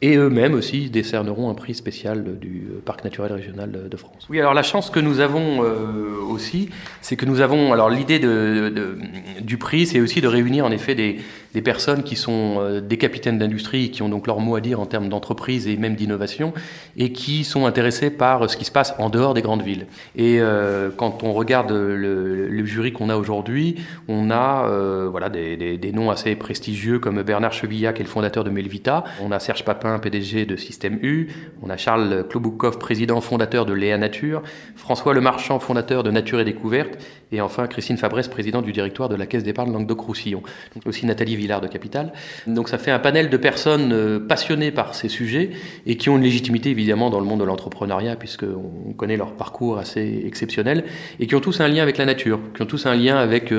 et 0.00 0.16
eux-mêmes 0.16 0.54
aussi 0.54 0.90
décerneront 0.90 1.50
un 1.50 1.54
prix 1.54 1.74
spécial 1.74 2.38
du 2.38 2.68
Parc 2.84 3.02
naturel 3.02 3.32
régional 3.32 3.88
de 3.90 3.96
France. 3.96 4.26
Oui, 4.30 4.38
alors 4.38 4.54
la 4.54 4.62
chance 4.62 4.90
que 4.90 5.00
nous 5.00 5.18
avons 5.18 5.64
euh, 5.64 6.20
aussi, 6.28 6.70
c'est 7.00 7.16
que 7.16 7.26
nous 7.26 7.40
avons, 7.40 7.72
alors 7.72 7.90
l'idée 7.90 8.20
de, 8.20 8.72
de, 8.74 8.98
du 9.40 9.58
prix, 9.58 9.86
c'est 9.86 10.00
aussi 10.00 10.20
de 10.20 10.28
réunir 10.28 10.64
en 10.64 10.70
effet 10.70 10.94
des, 10.94 11.18
des 11.54 11.62
personnes 11.62 12.02
qui 12.02 12.16
sont 12.16 12.56
euh, 12.58 12.80
des 12.80 12.98
capitaines 12.98 13.38
d'industrie, 13.38 13.90
qui 13.90 14.02
ont 14.02 14.08
donc 14.08 14.26
leur 14.26 14.40
mot 14.40 14.56
à 14.56 14.60
dire 14.60 14.80
en 14.80 14.86
termes 14.86 15.08
d'entreprise 15.08 15.66
et 15.66 15.76
même 15.76 15.94
d'innovation, 15.94 16.52
et 16.96 17.12
qui 17.12 17.44
sont 17.44 17.66
intéressés 17.66 18.10
par 18.10 18.50
ce 18.50 18.56
qui 18.56 18.64
se 18.64 18.70
passe 18.70 18.94
en 18.98 19.08
dehors 19.10 19.34
des 19.34 19.42
grandes 19.42 19.62
villes. 19.62 19.86
Et 20.16 20.40
euh, 20.40 20.90
quand 20.94 21.22
on 21.22 21.32
regarde 21.32 21.70
le, 21.70 22.64
jury 22.64 22.92
qu'on 22.92 23.08
a 23.08 23.16
aujourd'hui, 23.16 23.76
on 24.08 24.30
a 24.30 24.68
euh, 24.68 25.08
voilà 25.10 25.30
des, 25.30 25.92
noms 25.94 26.10
assez 26.10 26.34
prestigieux 26.34 26.98
comme 26.98 27.22
Bernard 27.22 27.52
Chevillac, 27.52 27.96
qui 27.96 28.02
est 28.02 28.04
le 28.04 28.10
fondateur 28.10 28.44
de 28.44 28.50
Melvita, 28.50 29.04
on 29.22 29.32
a 29.32 29.38
Serge 29.38 29.64
Papin, 29.64 29.98
PDG 29.98 30.44
de 30.44 30.56
Système 30.56 30.98
U, 31.02 31.28
on 31.62 31.70
a 31.70 31.78
Charles 31.78 32.26
Kloboukov, 32.28 32.78
président 32.78 33.20
fondateur 33.22 33.64
de 33.64 33.72
Léa 33.72 33.96
Nature, 33.96 34.42
François 34.76 35.14
Lemarchand, 35.14 35.58
fondateur 35.60 36.02
de 36.02 36.10
Nature 36.10 36.40
et 36.40 36.44
Découverte, 36.44 36.98
et 37.32 37.40
enfin 37.40 37.66
Christine 37.66 37.96
Fabresse, 37.96 38.28
président 38.28 38.60
du 38.60 38.72
directoire 38.72 39.08
de 39.08 39.14
la 39.16 39.26
Caisse 39.26 39.44
d'épargne 39.44 39.72
Languedoc-Roussillon. 39.72 40.42
Aussi 40.84 41.06
Nathalie 41.06 41.36
Villard 41.38 41.60
de 41.60 41.68
Capital. 41.68 42.12
Donc 42.46 42.68
ça 42.68 42.78
fait 42.78 42.90
un 42.90 42.98
panel 42.98 43.30
de 43.30 43.36
personnes 43.36 44.26
passionnées 44.26 44.70
par 44.70 44.94
ces 44.94 45.08
sujets 45.08 45.50
et 45.86 45.96
qui 45.96 46.10
ont 46.10 46.16
une 46.16 46.22
légitimité 46.22 46.70
évidemment 46.70 47.10
dans 47.10 47.20
le 47.20 47.26
monde 47.26 47.40
de 47.40 47.44
l'entrepreneuriat 47.44 48.16
puisqu'on 48.16 48.92
connaît 48.96 49.16
leur 49.16 49.32
parcours 49.32 49.78
assez 49.78 50.22
exceptionnel 50.26 50.84
et 51.20 51.26
qui 51.26 51.34
ont 51.34 51.40
tous 51.40 51.60
un 51.60 51.68
lien 51.68 51.82
avec 51.82 51.98
la 51.98 52.04
nature, 52.04 52.40
qui 52.54 52.62
ont 52.62 52.66
tous 52.66 52.86
un 52.86 52.94
lien 52.94 53.16
avec, 53.16 53.52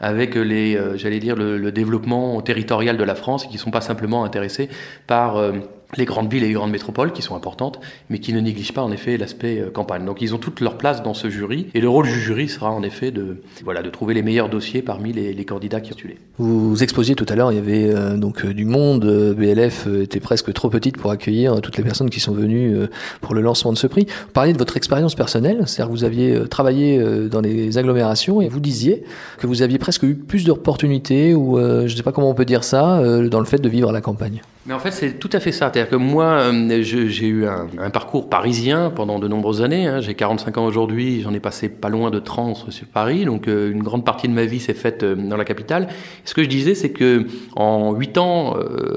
avec 0.00 0.34
les, 0.34 0.78
j'allais 0.96 1.18
dire, 1.18 1.36
le, 1.36 1.70
développement 1.70 2.40
territorial 2.42 2.96
de 2.96 3.04
la 3.04 3.14
France 3.14 3.44
et 3.44 3.48
qui 3.48 3.54
ne 3.54 3.60
sont 3.60 3.70
pas 3.70 3.80
simplement 3.80 4.24
intéressés 4.24 4.68
par 5.06 5.36
les 5.96 6.04
grandes 6.04 6.30
villes 6.30 6.44
et 6.44 6.48
les 6.48 6.54
grandes 6.54 6.70
métropoles 6.70 7.12
qui 7.12 7.22
sont 7.22 7.34
importantes, 7.34 7.80
mais 8.08 8.18
qui 8.18 8.32
ne 8.32 8.40
négligent 8.40 8.72
pas 8.72 8.82
en 8.82 8.92
effet 8.92 9.16
l'aspect 9.16 9.60
euh, 9.60 9.70
campagne. 9.70 10.04
Donc 10.04 10.22
ils 10.22 10.34
ont 10.34 10.38
toute 10.38 10.60
leur 10.60 10.78
place 10.78 11.02
dans 11.02 11.14
ce 11.14 11.30
jury, 11.30 11.66
et 11.74 11.80
le 11.80 11.88
rôle 11.88 12.06
du 12.06 12.20
jury 12.20 12.48
sera 12.48 12.70
en 12.70 12.82
effet 12.82 13.10
de, 13.10 13.38
voilà, 13.64 13.82
de 13.82 13.90
trouver 13.90 14.14
les 14.14 14.22
meilleurs 14.22 14.48
dossiers 14.48 14.82
parmi 14.82 15.12
les, 15.12 15.40
candidats 15.44 15.80
qui 15.80 15.94
tué. 15.94 16.18
Vous 16.38 16.82
exposiez 16.82 17.14
tout 17.14 17.26
à 17.28 17.34
l'heure, 17.34 17.50
il 17.50 17.56
y 17.56 17.58
avait 17.58 17.90
euh, 17.92 18.16
donc 18.16 18.44
euh, 18.44 18.52
du 18.52 18.64
monde, 18.64 19.34
BLF 19.36 19.88
était 20.02 20.20
presque 20.20 20.52
trop 20.52 20.68
petite 20.68 20.96
pour 20.96 21.10
accueillir 21.10 21.60
toutes 21.60 21.76
les 21.76 21.82
personnes 21.82 22.10
qui 22.10 22.20
sont 22.20 22.32
venues 22.32 22.76
pour 23.20 23.34
le 23.34 23.40
lancement 23.40 23.72
de 23.72 23.78
ce 23.78 23.86
prix. 23.86 24.06
Vous 24.06 24.32
parliez 24.32 24.52
de 24.52 24.58
votre 24.58 24.76
expérience 24.76 25.14
personnelle, 25.14 25.62
c'est-à-dire 25.66 25.86
que 25.86 25.98
vous 25.98 26.04
aviez 26.04 26.38
travaillé 26.48 27.02
dans 27.28 27.40
les 27.40 27.78
agglomérations 27.78 28.40
et 28.40 28.48
vous 28.48 28.60
disiez 28.60 29.02
que 29.38 29.46
vous 29.46 29.62
aviez 29.62 29.78
presque 29.78 30.02
eu 30.02 30.14
plus 30.14 30.44
d'opportunités, 30.44 31.34
ou 31.34 31.58
je 31.58 31.82
ne 31.82 31.88
sais 31.88 32.02
pas 32.02 32.12
comment 32.12 32.30
on 32.30 32.34
peut 32.34 32.44
dire 32.44 32.64
ça, 32.64 33.02
dans 33.28 33.40
le 33.40 33.46
fait 33.46 33.58
de 33.58 33.68
vivre 33.68 33.88
à 33.88 33.92
la 33.92 34.00
campagne. 34.00 34.42
Mais 34.70 34.76
en 34.76 34.78
fait, 34.78 34.92
c'est 34.92 35.18
tout 35.18 35.30
à 35.32 35.40
fait 35.40 35.50
ça. 35.50 35.68
C'est-à-dire 35.72 35.90
que 35.90 35.96
moi, 35.96 36.26
euh, 36.26 36.82
j'ai 36.84 37.26
eu 37.26 37.44
un, 37.44 37.90
parcours 37.90 38.30
parisien 38.30 38.92
pendant 38.94 39.18
de 39.18 39.26
nombreuses 39.26 39.62
années. 39.62 39.88
Hein. 39.88 40.00
J'ai 40.00 40.14
45 40.14 40.58
ans 40.58 40.64
aujourd'hui, 40.64 41.22
j'en 41.22 41.34
ai 41.34 41.40
passé 41.40 41.68
pas 41.68 41.88
loin 41.88 42.12
de 42.12 42.20
30 42.20 42.70
sur 42.70 42.86
Paris. 42.86 43.24
Donc, 43.24 43.48
euh, 43.48 43.72
une 43.72 43.82
grande 43.82 44.04
partie 44.04 44.28
de 44.28 44.32
ma 44.32 44.44
vie 44.44 44.60
s'est 44.60 44.74
faite 44.74 45.02
euh, 45.02 45.16
dans 45.16 45.36
la 45.36 45.44
capitale. 45.44 45.88
ce 46.24 46.34
que 46.34 46.44
je 46.44 46.48
disais, 46.48 46.76
c'est 46.76 46.92
que 46.92 47.26
en 47.56 47.94
8 47.94 48.18
ans 48.18 48.54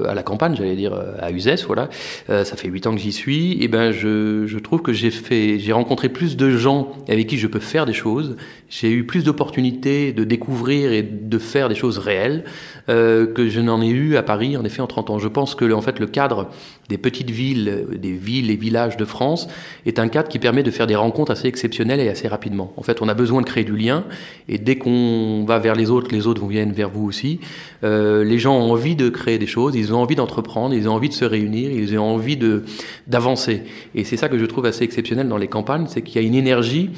à 0.08 0.14
la 0.14 0.22
campagne, 0.22 0.54
j'allais 0.54 0.76
dire 0.76 0.94
à 1.20 1.32
Uzès, 1.32 1.64
voilà, 1.66 1.88
ça 2.28 2.56
fait 2.56 2.68
8 2.68 2.86
ans 2.86 2.94
que 2.94 3.00
j'y 3.00 3.10
suis. 3.10 3.60
Et 3.60 3.66
ben, 3.66 3.90
je, 3.90 4.46
je 4.46 4.58
trouve 4.60 4.80
que 4.80 4.92
j'ai 4.92 5.72
rencontré 5.72 6.08
plus 6.08 6.36
de 6.36 6.50
gens 6.50 6.92
avec 7.08 7.26
qui 7.26 7.36
je 7.36 7.48
peux 7.48 7.58
faire 7.58 7.84
des 7.84 7.92
choses. 7.92 8.36
J'ai 8.76 8.90
eu 8.90 9.04
plus 9.04 9.22
d'opportunités 9.22 10.12
de 10.12 10.24
découvrir 10.24 10.90
et 10.90 11.02
de 11.04 11.38
faire 11.38 11.68
des 11.68 11.76
choses 11.76 11.98
réelles 11.98 12.42
que 12.88 13.48
je 13.48 13.60
n'en 13.60 13.80
ai 13.80 13.88
eu 13.88 14.16
à 14.16 14.24
Paris, 14.24 14.56
en 14.56 14.64
effet, 14.64 14.82
en 14.82 14.88
30 14.88 15.10
ans. 15.10 15.18
Je 15.20 15.28
pense 15.28 15.54
que 15.54 15.72
en 15.72 15.80
fait 15.80 16.00
le 16.00 16.08
cadre 16.08 16.50
des 16.88 16.98
petites 16.98 17.30
villes, 17.30 17.86
des 17.96 18.12
villes 18.12 18.50
et 18.50 18.56
villages 18.56 18.96
de 18.96 19.04
France 19.04 19.46
est 19.86 20.00
un 20.00 20.08
cadre 20.08 20.28
qui 20.28 20.40
permet 20.40 20.64
de 20.64 20.72
faire 20.72 20.88
des 20.88 20.96
rencontres 20.96 21.30
assez 21.30 21.46
exceptionnelles 21.46 22.00
et 22.00 22.08
assez 22.08 22.26
rapidement. 22.26 22.72
En 22.76 22.82
fait, 22.82 23.00
on 23.00 23.08
a 23.08 23.14
besoin 23.14 23.42
de 23.42 23.46
créer 23.46 23.62
du 23.62 23.76
lien 23.76 24.04
et 24.48 24.58
dès 24.58 24.76
qu'on 24.76 25.44
va 25.46 25.60
vers 25.60 25.76
les 25.76 25.90
autres, 25.90 26.12
les 26.12 26.26
autres 26.26 26.44
viennent 26.44 26.72
vers 26.72 26.90
vous 26.90 27.06
aussi. 27.06 27.38
Euh, 27.84 28.24
les 28.24 28.40
gens 28.40 28.56
ont 28.56 28.72
envie 28.72 28.96
de 28.96 29.08
créer 29.08 29.38
des 29.38 29.46
choses, 29.46 29.76
ils 29.76 29.94
ont 29.94 29.98
envie 29.98 30.16
d'entreprendre, 30.16 30.74
ils 30.74 30.88
ont 30.88 30.94
envie 30.94 31.08
de 31.08 31.14
se 31.14 31.24
réunir, 31.24 31.70
ils 31.70 31.96
ont 31.96 32.02
envie 32.02 32.36
de 32.36 32.64
d'avancer. 33.06 33.62
Et 33.94 34.02
c'est 34.02 34.16
ça 34.16 34.28
que 34.28 34.38
je 34.38 34.46
trouve 34.46 34.66
assez 34.66 34.82
exceptionnel 34.82 35.28
dans 35.28 35.38
les 35.38 35.48
campagnes, 35.48 35.86
c'est 35.88 36.02
qu'il 36.02 36.20
y 36.20 36.24
a 36.24 36.26
une 36.26 36.34
énergie 36.34 36.90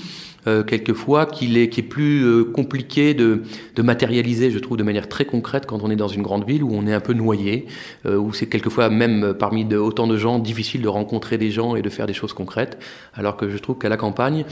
euh, 0.47 0.63
quelquefois 0.63 1.27
qu'il 1.27 1.59
est, 1.59 1.69
qui 1.69 1.81
est 1.81 1.83
plus 1.83 2.25
euh, 2.25 2.45
compliqué 2.45 3.15
de, 3.15 3.43
de, 3.75 3.83
matérialiser, 3.83 4.53
je 4.53 4.59
trouve, 4.61 4.77
de 4.77 4.85
manière 4.85 5.09
très 5.09 5.25
concrète 5.25 5.67
quand 5.67 5.83
on 5.83 5.91
est 5.91 5.97
dans 5.97 6.07
une 6.07 6.23
grande 6.23 6.47
ville 6.47 6.63
où 6.63 6.71
on 6.73 6.87
est 6.87 6.93
un 6.93 7.01
peu 7.01 7.15
noyé, 7.15 7.67
euh, 8.07 8.17
où 8.17 8.33
c'est 8.33 8.47
quelquefois 8.47 8.89
même 8.89 9.35
parmi 9.37 9.65
de, 9.65 9.77
autant 9.77 10.07
de 10.07 10.17
gens 10.17 10.39
difficile 10.39 10.83
de 10.83 10.89
rencontrer 10.89 11.37
des 11.37 11.51
gens 11.51 11.75
et 11.75 11.83
de 11.83 11.89
faire 11.89 12.07
des 12.07 12.13
choses 12.13 12.33
concrètes, 12.33 12.79
alors 13.15 13.37
que 13.37 13.49
je 13.49 13.59
trouve 13.59 13.79
qu'à 13.79 13.89
la 13.89 13.97
campagne, 13.97 14.45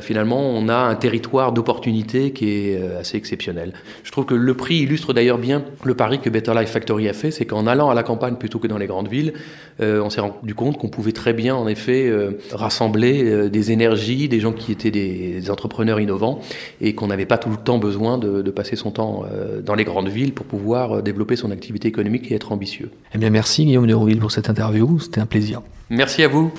finalement, 0.00 0.40
on 0.40 0.70
a 0.70 0.76
un 0.76 0.94
territoire 0.94 1.52
d'opportunités 1.52 2.32
qui 2.32 2.48
est 2.48 2.82
assez 2.98 3.18
exceptionnel. 3.18 3.74
Je 4.02 4.10
trouve 4.12 4.24
que 4.24 4.34
le 4.34 4.54
prix 4.54 4.76
illustre 4.76 5.12
d'ailleurs 5.12 5.36
bien 5.36 5.62
le 5.84 5.94
pari 5.94 6.20
que 6.20 6.30
Better 6.30 6.54
Life 6.54 6.70
Factory 6.70 7.06
a 7.06 7.12
fait, 7.12 7.30
c'est 7.30 7.44
qu'en 7.44 7.66
allant 7.66 7.90
à 7.90 7.94
la 7.94 8.02
campagne 8.02 8.36
plutôt 8.36 8.58
que 8.58 8.66
dans 8.66 8.78
les 8.78 8.86
grandes 8.86 9.08
villes, 9.08 9.34
on 9.80 10.08
s'est 10.08 10.22
rendu 10.22 10.54
compte 10.54 10.78
qu'on 10.78 10.88
pouvait 10.88 11.12
très 11.12 11.34
bien, 11.34 11.54
en 11.54 11.68
effet, 11.68 12.10
rassembler 12.52 13.50
des 13.50 13.72
énergies, 13.72 14.28
des 14.28 14.40
gens 14.40 14.52
qui 14.52 14.72
étaient 14.72 14.90
des 14.90 15.33
des 15.40 15.50
entrepreneurs 15.50 16.00
innovants 16.00 16.40
et 16.80 16.94
qu'on 16.94 17.08
n'avait 17.08 17.26
pas 17.26 17.38
tout 17.38 17.50
le 17.50 17.56
temps 17.56 17.78
besoin 17.78 18.18
de, 18.18 18.50
passer 18.54 18.76
son 18.76 18.92
temps 18.92 19.24
euh, 19.30 19.60
dans 19.62 19.74
les 19.74 19.84
grandes 19.84 20.08
villes 20.08 20.32
pour 20.32 20.46
pouvoir 20.46 20.98
euh, 20.98 21.02
développer 21.02 21.34
son 21.34 21.50
activité 21.50 21.88
économique 21.88 22.30
et 22.30 22.34
être 22.34 22.52
ambitieux. 22.52 22.90
Eh 23.14 23.18
bien, 23.18 23.30
merci 23.30 23.64
Guillaume 23.64 23.86
de 23.86 23.94
Rouville 23.94 24.18
pour 24.18 24.30
cette 24.30 24.48
interview. 24.48 24.98
C'était 25.00 25.20
un 25.20 25.26
plaisir. 25.26 25.60
Merci 25.90 26.22
à 26.22 26.28
vous. 26.28 26.52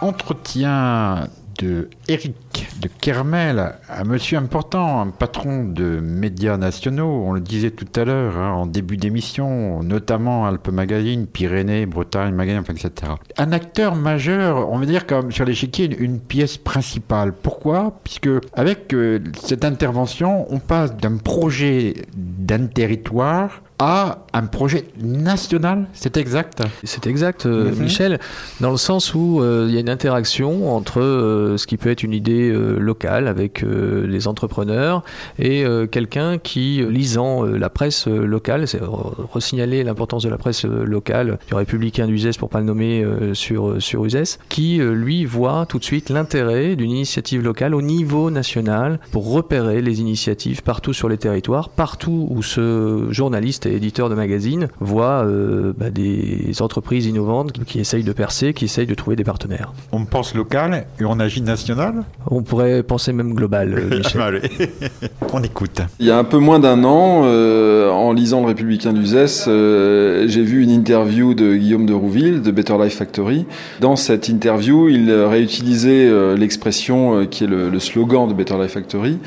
Entretien 0.00 1.28
de 1.58 1.88
Eric 2.08 2.34
de 2.80 2.88
Kermel, 3.00 3.74
un 3.88 4.04
monsieur 4.04 4.38
important, 4.38 5.00
un 5.00 5.08
patron 5.08 5.64
de 5.64 6.00
médias 6.00 6.56
nationaux, 6.56 7.24
on 7.26 7.32
le 7.32 7.40
disait 7.40 7.70
tout 7.70 7.88
à 8.00 8.04
l'heure 8.04 8.36
hein, 8.38 8.52
en 8.52 8.66
début 8.66 8.96
d'émission, 8.96 9.82
notamment 9.82 10.46
Alpes 10.46 10.68
Magazine, 10.68 11.26
Pyrénées, 11.26 11.86
Bretagne 11.86 12.34
Magazine, 12.34 12.62
etc. 12.68 13.12
Un 13.36 13.52
acteur 13.52 13.94
majeur, 13.96 14.70
on 14.70 14.78
va 14.78 14.86
dire 14.86 15.06
comme 15.06 15.32
sur 15.32 15.44
l'échiquier, 15.44 15.86
une, 15.86 16.04
une 16.04 16.20
pièce 16.20 16.56
principale. 16.56 17.32
Pourquoi? 17.32 17.98
Puisque 18.04 18.30
avec 18.54 18.94
euh, 18.94 19.20
cette 19.42 19.64
intervention, 19.64 20.46
on 20.52 20.58
passe 20.58 20.96
d'un 20.96 21.16
projet 21.16 21.94
d'un 22.16 22.66
territoire 22.66 23.62
à 23.78 24.24
un 24.32 24.46
projet 24.46 24.86
national, 25.00 25.86
c'est 25.92 26.16
exact 26.16 26.62
C'est 26.82 27.06
exact, 27.06 27.46
euh, 27.46 27.70
mhm. 27.70 27.82
Michel, 27.82 28.18
dans 28.60 28.70
le 28.70 28.76
sens 28.76 29.14
où 29.14 29.40
euh, 29.40 29.66
il 29.68 29.74
y 29.74 29.76
a 29.76 29.80
une 29.80 29.88
interaction 29.88 30.74
entre 30.74 31.00
euh, 31.00 31.56
ce 31.56 31.66
qui 31.66 31.76
peut 31.76 31.90
être 31.90 32.02
une 32.02 32.12
idée 32.12 32.52
locale 32.52 33.28
avec 33.28 33.62
les 33.62 34.28
entrepreneurs 34.28 35.02
et 35.38 35.64
quelqu'un 35.90 36.38
qui, 36.38 36.84
lisant 36.88 37.42
la 37.44 37.68
presse 37.70 38.06
locale, 38.06 38.66
c'est 38.66 38.80
resignaler 38.82 39.84
l'importance 39.84 40.22
de 40.22 40.28
la 40.28 40.38
presse 40.38 40.64
locale, 40.64 41.38
du 41.46 41.54
républicain 41.54 42.06
d'Uzès 42.06 42.36
pour 42.38 42.48
pas 42.48 42.60
le 42.60 42.64
nommer 42.64 43.06
sur, 43.34 43.80
sur 43.80 44.04
Uzès, 44.04 44.38
qui 44.48 44.78
lui 44.78 45.24
voit 45.24 45.66
tout 45.66 45.78
de 45.78 45.84
suite 45.84 46.10
l'intérêt 46.10 46.76
d'une 46.76 46.90
initiative 46.90 47.42
locale 47.42 47.74
au 47.74 47.82
niveau 47.82 48.30
national 48.30 49.00
pour 49.12 49.30
repérer 49.30 49.82
les 49.82 50.00
initiatives 50.00 50.62
partout 50.62 50.92
sur 50.92 51.08
les 51.08 51.18
territoires, 51.18 51.68
partout 51.68 52.28
où 52.30 52.42
ce 52.42 53.06
journaliste 53.10 53.67
éditeurs 53.74 54.08
de 54.08 54.14
magazines 54.14 54.68
voient 54.80 55.24
euh, 55.24 55.72
bah, 55.76 55.90
des 55.90 56.60
entreprises 56.60 57.06
innovantes 57.06 57.52
qui 57.64 57.80
essayent 57.80 58.04
de 58.04 58.12
percer, 58.12 58.52
qui 58.52 58.64
essayent 58.64 58.86
de 58.86 58.94
trouver 58.94 59.16
des 59.16 59.24
partenaires. 59.24 59.72
On 59.92 60.04
pense 60.04 60.34
local 60.34 60.86
et 61.00 61.04
on 61.04 61.18
agit 61.20 61.42
national? 61.42 62.04
On 62.30 62.42
pourrait 62.42 62.82
penser 62.82 63.12
même 63.12 63.34
global, 63.34 63.74
euh, 63.74 63.98
Michel. 63.98 64.42
on 65.32 65.42
écoute. 65.42 65.80
Il 65.98 66.06
y 66.06 66.10
a 66.10 66.18
un 66.18 66.24
peu 66.24 66.38
moins 66.38 66.58
d'un 66.58 66.84
an, 66.84 67.22
euh, 67.24 67.90
en 67.90 68.12
lisant 68.12 68.40
Le 68.40 68.48
Républicain 68.48 68.92
d'Uzès, 68.92 69.44
j'ai 69.46 70.42
vu 70.42 70.62
une 70.62 70.70
interview 70.70 71.34
de 71.34 71.54
Guillaume 71.54 71.86
de 71.86 71.94
Rouville 71.94 72.42
de 72.42 72.50
Better 72.50 72.76
Life 72.78 72.96
Factory. 72.96 73.46
Dans 73.80 73.96
cette 73.96 74.28
interview, 74.28 74.88
il 74.88 75.10
réutilisait 75.12 76.36
l'expression 76.36 77.26
qui 77.26 77.44
est 77.44 77.46
le, 77.46 77.70
le, 77.70 77.78
slogan 77.78 78.28
de 78.28 78.34
Better 78.34 78.56
Life 78.60 78.72
Factory, 78.72 79.18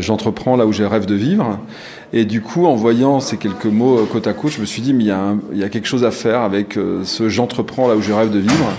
J'entreprends 0.00 0.56
là 0.56 0.66
où 0.66 0.72
j'ai 0.72 0.86
rêve 0.86 1.06
de 1.06 1.14
vivre. 1.14 1.58
Et 2.12 2.24
du 2.24 2.40
coup, 2.40 2.66
en 2.66 2.74
voyant 2.74 3.20
ces 3.20 3.36
quelques 3.36 3.66
mots 3.66 3.98
euh, 3.98 4.06
côte 4.10 4.26
à 4.26 4.32
côte, 4.32 4.50
je 4.52 4.60
me 4.60 4.66
suis 4.66 4.82
dit, 4.82 4.92
mais 4.92 5.04
il 5.04 5.08
y, 5.08 5.12
a 5.12 5.34
il 5.52 5.58
y 5.58 5.64
a 5.64 5.68
quelque 5.68 5.86
chose 5.86 6.04
à 6.04 6.10
faire 6.10 6.40
avec 6.40 6.76
euh, 6.76 7.02
ce 7.04 7.28
j'entreprends 7.28 7.86
là 7.86 7.94
où 7.94 8.02
je 8.02 8.12
rêve 8.12 8.30
de 8.30 8.40
vivre. 8.40 8.72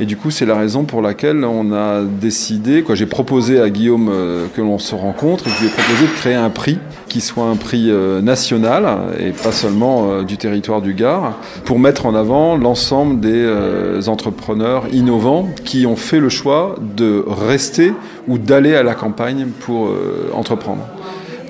Et 0.00 0.04
du 0.04 0.16
coup, 0.16 0.32
c'est 0.32 0.46
la 0.46 0.56
raison 0.56 0.82
pour 0.82 1.00
laquelle 1.00 1.44
on 1.44 1.72
a 1.72 2.02
décidé, 2.02 2.82
quoi, 2.82 2.96
j'ai 2.96 3.06
proposé 3.06 3.60
à 3.60 3.70
Guillaume 3.70 4.08
euh, 4.10 4.46
que 4.56 4.60
l'on 4.60 4.80
se 4.80 4.96
rencontre 4.96 5.46
et 5.46 5.50
je 5.50 5.60
lui 5.60 5.66
ai 5.68 5.70
proposé 5.70 6.06
de 6.06 6.12
créer 6.12 6.34
un 6.34 6.50
prix 6.50 6.78
qui 7.06 7.20
soit 7.20 7.44
un 7.44 7.56
prix 7.56 7.92
national 8.22 8.86
et 9.20 9.32
pas 9.32 9.52
seulement 9.52 10.22
du 10.22 10.38
territoire 10.38 10.80
du 10.80 10.94
Gard, 10.94 11.34
pour 11.66 11.78
mettre 11.78 12.06
en 12.06 12.14
avant 12.14 12.56
l'ensemble 12.56 13.20
des 13.20 14.08
entrepreneurs 14.08 14.84
innovants 14.94 15.50
qui 15.62 15.84
ont 15.84 15.94
fait 15.94 16.20
le 16.20 16.30
choix 16.30 16.76
de 16.96 17.22
rester 17.28 17.92
ou 18.28 18.38
d'aller 18.38 18.74
à 18.74 18.82
la 18.82 18.94
campagne 18.94 19.48
pour 19.60 19.90
entreprendre. 20.32 20.86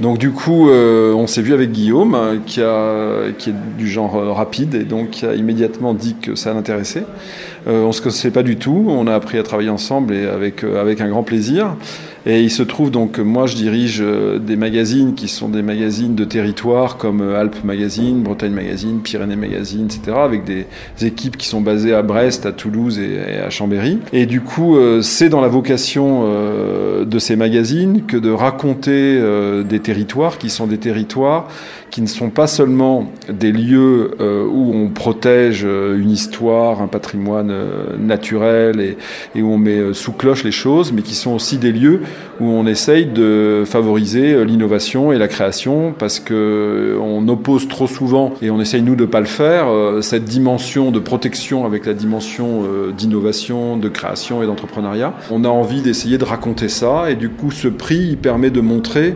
Donc 0.01 0.19
du 0.19 0.31
coup, 0.31 0.69
euh, 0.69 1.13
on 1.13 1.27
s'est 1.27 1.43
vu 1.43 1.53
avec 1.53 1.71
Guillaume, 1.73 2.41
qui, 2.47 2.63
a, 2.63 3.31
qui 3.39 3.51
est 3.51 3.55
du 3.79 3.89
genre 3.89 4.17
euh, 4.17 4.33
rapide, 4.33 4.75
et 4.75 4.85
donc 4.85 5.11
qui 5.11 5.27
a 5.27 5.35
immédiatement 5.35 5.95
dit 5.95 6.17
que 6.21 6.35
ça 6.35 6.55
l'intéressait. 6.55 7.05
Euh, 7.69 7.83
on 7.85 7.93
se 7.93 8.01
connaissait 8.01 8.31
pas 8.31 8.43
du 8.43 8.57
tout, 8.57 8.87
on 8.89 9.07
a 9.07 9.15
appris 9.15 9.39
à 9.39 9.43
travailler 9.43 9.71
ensemble 9.71 10.15
et 10.15 10.27
avec, 10.27 10.65
avec 10.65 11.01
un 11.01 11.09
grand 11.09 11.23
plaisir. 11.23 11.77
Et 12.25 12.41
il 12.41 12.51
se 12.51 12.63
trouve 12.63 12.93
donc, 12.93 13.19
moi 13.19 13.47
je 13.47 13.57
dirige 13.57 14.01
euh, 14.01 14.39
des 14.39 14.55
magazines 14.55 15.15
qui 15.15 15.27
sont 15.27 15.49
des 15.49 15.63
magazines 15.63 16.15
de 16.15 16.25
territoire 16.25 16.97
comme 16.97 17.21
euh, 17.21 17.41
Alpes 17.41 17.65
Magazine, 17.65 18.23
Bretagne 18.23 18.53
Magazine, 18.53 19.01
Pyrénées 19.01 19.35
Magazine, 19.35 19.87
etc. 19.87 20.17
avec 20.19 20.45
des 20.45 20.67
équipes 21.05 21.37
qui 21.37 21.49
sont 21.49 21.61
basées 21.61 21.95
à 21.95 22.03
Brest, 22.03 22.47
à 22.47 22.53
Toulouse 22.53 23.01
et 23.01 23.39
à 23.39 23.51
Chambéry. 23.51 23.99
Et 24.13 24.27
du 24.27 24.41
coup, 24.41 24.77
euh, 24.77 25.03
c'est 25.03 25.29
dans 25.29 25.41
la 25.41 25.49
vocation 25.49 26.03
de 26.23 27.19
ces 27.19 27.37
magazines 27.37 28.03
que 28.07 28.17
de 28.17 28.31
raconter 28.31 29.21
des 29.69 29.81
territoires 29.81 30.39
qui 30.39 30.51
sont 30.51 30.67
des 30.67 30.79
territoires 30.79 31.49
qui 31.91 32.01
ne 32.01 32.07
sont 32.07 32.31
pas 32.31 32.47
seulement 32.47 33.11
des 33.29 33.53
lieux 33.53 34.13
où 34.21 34.73
on 34.75 34.89
protège 34.89 35.65
une 35.65 36.11
histoire, 36.11 36.81
un 36.81 36.87
patrimoine 36.87 37.53
naturel 37.99 38.81
et, 38.81 38.97
et 39.35 39.43
où 39.43 39.53
on 39.53 39.59
met 39.59 39.93
sous 39.93 40.13
cloche 40.13 40.45
les 40.45 40.53
choses, 40.53 40.93
mais 40.93 41.03
qui 41.03 41.15
sont 41.15 41.33
aussi 41.33 41.59
des 41.59 41.73
lieux 41.73 42.03
où 42.41 42.47
on 42.47 42.67
essaye 42.67 43.07
de 43.07 43.65
favoriser 43.67 44.45
l'innovation 44.45 45.13
et 45.13 45.19
la 45.19 45.29
création 45.29 45.95
parce 45.97 46.21
que 46.21 46.99
on 47.01 47.27
oppose 47.29 47.69
trop 47.69 47.87
souvent 47.87 48.35
et 48.43 48.51
on 48.51 48.61
essaye 48.61 48.83
nous 48.83 48.97
de 48.97 49.05
pas 49.05 49.21
le 49.21 49.27
faire 49.27 49.67
cette 50.01 50.25
dimension 50.25 50.91
de 50.91 50.99
protection 50.99 51.65
avec 51.65 51.87
la 51.87 51.95
dimension 51.95 52.65
d'innovation, 52.97 53.77
de 53.77 53.89
création 53.89 54.43
et 54.43 54.47
d'entrepreneuriat. 54.47 55.15
On 55.31 55.45
a 55.45 55.49
envie 55.49 55.83
d'essayer 55.83 56.19
de 56.19 56.25
raconter 56.25 56.69
ça 56.69 57.11
et 57.11 57.15
du 57.15 57.29
coup 57.29 57.51
ce 57.51 57.69
prix 57.69 58.17
permet 58.17 58.51
de 58.51 58.61
montrer 58.61 59.15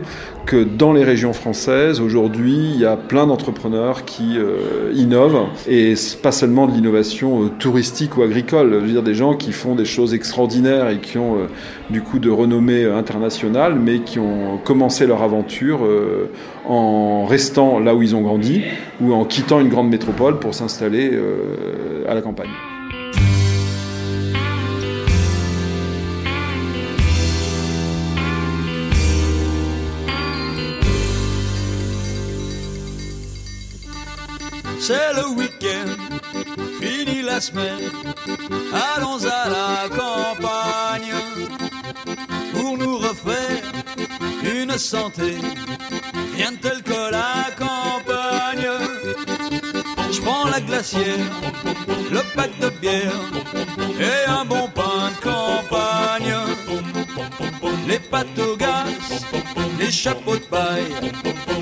dans 0.55 0.93
les 0.93 1.03
régions 1.03 1.33
françaises, 1.33 1.99
aujourd'hui, 1.99 2.71
il 2.73 2.79
y 2.79 2.85
a 2.85 2.95
plein 2.95 3.27
d'entrepreneurs 3.27 4.05
qui 4.05 4.37
euh, 4.37 4.91
innovent, 4.95 5.47
et 5.67 5.93
pas 6.21 6.31
seulement 6.31 6.67
de 6.67 6.73
l'innovation 6.73 7.43
euh, 7.43 7.49
touristique 7.59 8.17
ou 8.17 8.23
agricole, 8.23 8.71
je 8.73 8.77
veux 8.77 8.91
dire 8.91 9.03
des 9.03 9.15
gens 9.15 9.35
qui 9.35 9.51
font 9.51 9.75
des 9.75 9.85
choses 9.85 10.13
extraordinaires 10.13 10.89
et 10.89 10.99
qui 10.99 11.17
ont 11.17 11.35
euh, 11.35 11.47
du 11.89 12.01
coup 12.01 12.19
de 12.19 12.29
renommée 12.29 12.85
internationale, 12.85 13.75
mais 13.75 13.99
qui 13.99 14.19
ont 14.19 14.57
commencé 14.63 15.07
leur 15.07 15.23
aventure 15.23 15.79
en 16.65 17.25
restant 17.25 17.79
là 17.79 17.95
où 17.95 18.01
ils 18.01 18.15
ont 18.15 18.21
grandi, 18.21 18.61
ou 19.01 19.13
en 19.13 19.25
quittant 19.25 19.59
une 19.59 19.69
grande 19.69 19.89
métropole 19.89 20.39
pour 20.39 20.53
s'installer 20.53 21.11
à 22.07 22.13
la 22.13 22.21
campagne. 22.21 22.49
C'est 34.87 35.13
le 35.19 35.27
week-end, 35.35 35.89
fini 36.79 37.21
la 37.21 37.41
semaine, 37.41 37.91
allons 38.95 39.19
à 39.25 39.49
la 39.57 39.89
campagne 39.89 41.13
pour 42.53 42.77
nous 42.77 42.97
refaire 42.97 43.63
une 44.45 44.77
santé, 44.77 45.35
rien 46.37 46.53
de 46.53 46.57
tel 46.65 46.81
que 46.83 47.11
la 47.11 47.33
campagne. 47.65 48.69
Je 50.09 50.21
prends 50.21 50.47
la 50.47 50.61
glacière, 50.61 51.25
le 52.09 52.21
pack 52.33 52.57
de 52.59 52.69
bière 52.79 53.19
et 53.99 54.29
un 54.29 54.45
bon 54.45 54.69
pain 54.69 55.11
de 55.13 55.19
campagne. 55.21 56.96
Les 57.87 57.99
gaz, 58.57 59.25
les 59.79 59.91
chapeaux 59.91 60.35
de 60.35 60.41
paille 60.41 60.91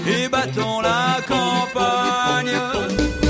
et 0.07 0.27
bâtons 0.27 0.81
la 0.81 1.17
campagne. 1.27 3.24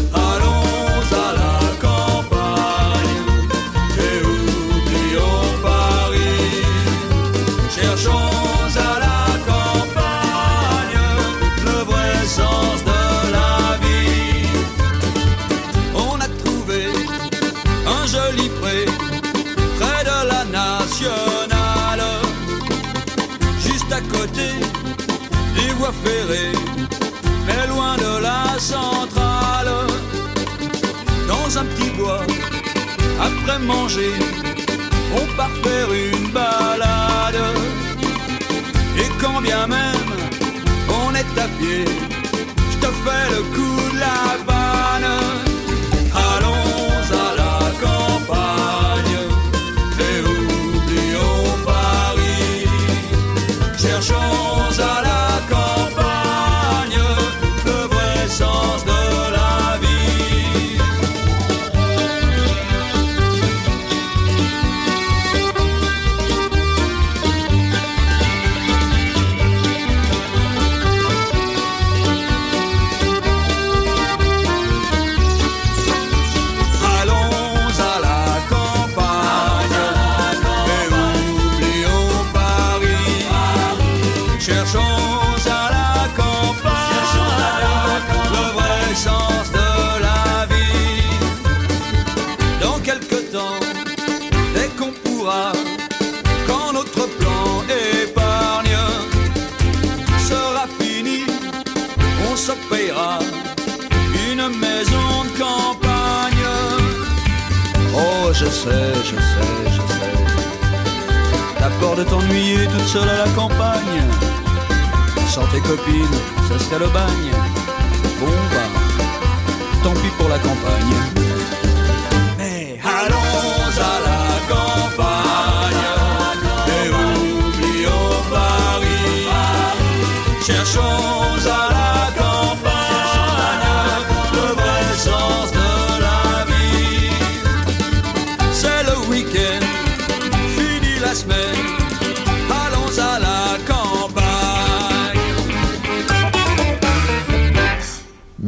Ça 116.78 116.80
serait 116.80 117.25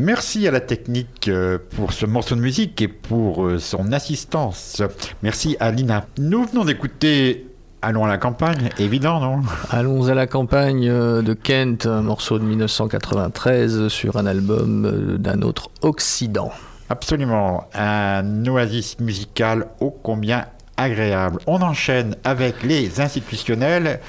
Merci 0.08 0.48
à 0.48 0.52
la 0.52 0.62
technique 0.62 1.28
euh, 1.28 1.58
pour 1.76 1.92
ce 1.92 2.06
morceau 2.06 2.36
de 2.36 2.40
musique 2.40 2.82
et 2.82 2.88
pour 2.88 3.46
euh, 3.46 3.60
son 3.60 3.92
assistance. 3.92 4.82
Merci 5.22 5.58
à 5.60 5.70
Lina. 5.70 6.06
Nous 6.18 6.46
venons 6.46 6.64
d'écouter 6.64 7.46
Allons 7.82 8.06
à 8.06 8.08
la 8.08 8.18
campagne, 8.18 8.70
évident, 8.80 9.20
non? 9.20 9.42
Allons 9.70 10.08
à 10.08 10.14
la 10.14 10.26
campagne 10.26 10.88
euh, 10.88 11.22
de 11.22 11.34
Kent, 11.34 11.88
un 11.88 12.04
morceau 12.04 12.40
de 12.40 12.46
1993 12.46 13.90
sur 13.90 14.16
un 14.16 14.28
album 14.28 15.18
d'un 15.18 15.42
autre 15.42 15.68
Occident. 15.82 16.54
Absolument, 16.90 17.66
un 17.74 18.46
oasis 18.46 19.02
musical 19.02 19.68
ô 19.82 19.92
combien 19.92 20.46
agréable. 20.78 21.40
On 21.48 21.62
enchaîne 21.62 22.16
avec 22.24 22.64
les 22.64 23.02
institutionnels. 23.02 24.00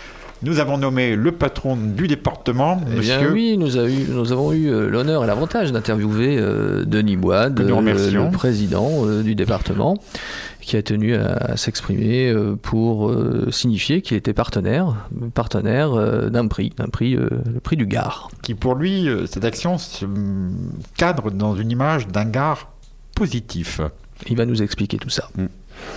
Nous 0.43 0.61
avons 0.61 0.79
nommé 0.79 1.17
le 1.17 1.33
patron 1.33 1.77
du 1.77 2.07
département, 2.07 2.81
eh 2.87 2.97
monsieur. 2.97 3.33
oui, 3.33 3.59
nous, 3.59 3.67
nous, 3.67 4.33
avons 4.33 4.53
eu 4.53 4.69
euh, 4.71 4.89
l'honneur 4.89 5.25
et 5.25 5.27
l'avantage 5.27 5.73
d'interviewer 5.73 6.39
euh, 6.39 6.85
Denis 6.85 7.17
Boide, 7.17 7.59
euh, 7.59 7.81
le 8.13 8.31
président 8.31 9.05
du 9.23 9.35
département, 9.35 9.99
qui 10.61 10.77
a 10.77 10.83
tenu 10.83 11.17
à, 11.17 11.57
s'exprimer 11.57 12.33
pour 12.63 13.13
signifier 13.51 14.01
qu'il 14.03 14.17
était 14.17 14.35
partenaire, 14.35 15.09
partenaire 15.35 16.31
d'un 16.31 16.47
prix, 16.47 16.73
d'un 16.77 16.89
prix, 16.89 17.15
le 17.15 17.61
prix 17.63 17.77
du 17.77 17.87
Gard. 17.87 18.31
Qui 18.43 18.55
pour 18.55 18.75
lui, 18.75 19.09
cette 19.27 19.45
action 19.45 19.79
se 19.79 20.05
cadre 20.97 21.31
dans 21.31 21.57
une 21.57 21.71
image 21.71 22.07
d'un 22.07 22.27
Gard 22.27 22.71
positif. 23.17 23.81
Il 24.29 24.37
va 24.37 24.47
nous 24.47 24.63
expliquer 24.63 24.99
tout 24.99 25.11
ça. 25.11 25.29
Mm. 25.37 25.47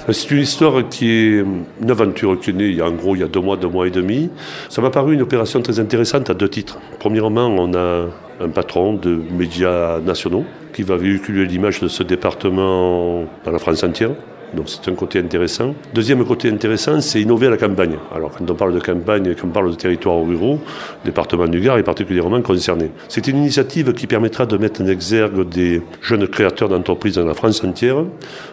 C'est 0.10 0.32
une 0.32 0.39
histoire 0.39 0.89
qui 0.89 1.10
est 1.12 1.46
une 1.82 1.91
aventure 1.91 2.39
qui 2.39 2.50
est 2.50 2.54
née 2.54 2.82
en 2.82 2.91
gros 2.91 3.15
il 3.15 3.22
y 3.22 3.24
a 3.24 3.28
deux 3.28 3.39
mois, 3.39 3.56
deux 3.56 3.67
mois 3.67 3.88
et 3.88 3.91
demi. 3.91 4.30
Ça 4.70 4.82
m'a 4.82 4.89
paru 4.89 5.13
une 5.13 5.22
opération 5.22 5.62
très 5.62 5.80
intéressante 5.80 6.30
à 6.30 6.34
deux 6.34 6.50
titres. 6.50 6.80
Premièrement, 7.00 7.48
on 7.48 7.74
a 7.76 8.08
un 8.39 8.50
patron 8.50 8.94
de 8.94 9.22
médias 9.32 10.00
nationaux 10.00 10.46
qui 10.74 10.84
va 10.84 10.98
véhiculer 10.98 11.46
l'image 11.46 11.80
de 11.82 11.88
ce 11.88 12.04
département 12.04 13.26
dans 13.46 13.52
la 13.52 13.60
France 13.60 13.84
entière. 13.84 14.12
Donc 14.54 14.68
c'est 14.68 14.92
un 14.92 14.96
côté 14.96 15.20
intéressant. 15.20 15.74
Deuxième 15.94 16.26
côté 16.26 16.50
intéressant, 16.50 17.00
c'est 17.00 17.22
innover 17.22 17.48
à 17.48 17.52
la 17.52 17.58
campagne. 17.58 17.96
Alors 18.14 18.32
quand 18.32 18.50
on 18.50 18.56
parle 18.56 18.74
de 18.74 18.80
campagne, 18.80 19.34
quand 19.40 19.48
on 19.48 19.52
parle 19.52 19.72
de 19.72 19.76
territoires 19.76 20.22
ruraux, 20.22 20.60
le 21.04 21.10
département 21.10 21.48
du 21.48 21.62
Gard 21.62 21.78
est 21.78 21.84
particulièrement 21.84 22.42
concerné. 22.42 22.92
C'est 23.08 23.28
une 23.28 23.38
initiative 23.38 23.94
qui 23.94 24.08
permettra 24.08 24.46
de 24.46 24.58
mettre 24.58 24.82
en 24.82 24.88
exergue 24.88 25.48
des 25.48 25.82
jeunes 26.02 26.28
créateurs 26.28 26.68
d'entreprises 26.68 27.16
dans 27.16 27.26
la 27.26 27.34
France 27.34 27.64
entière. 27.64 28.04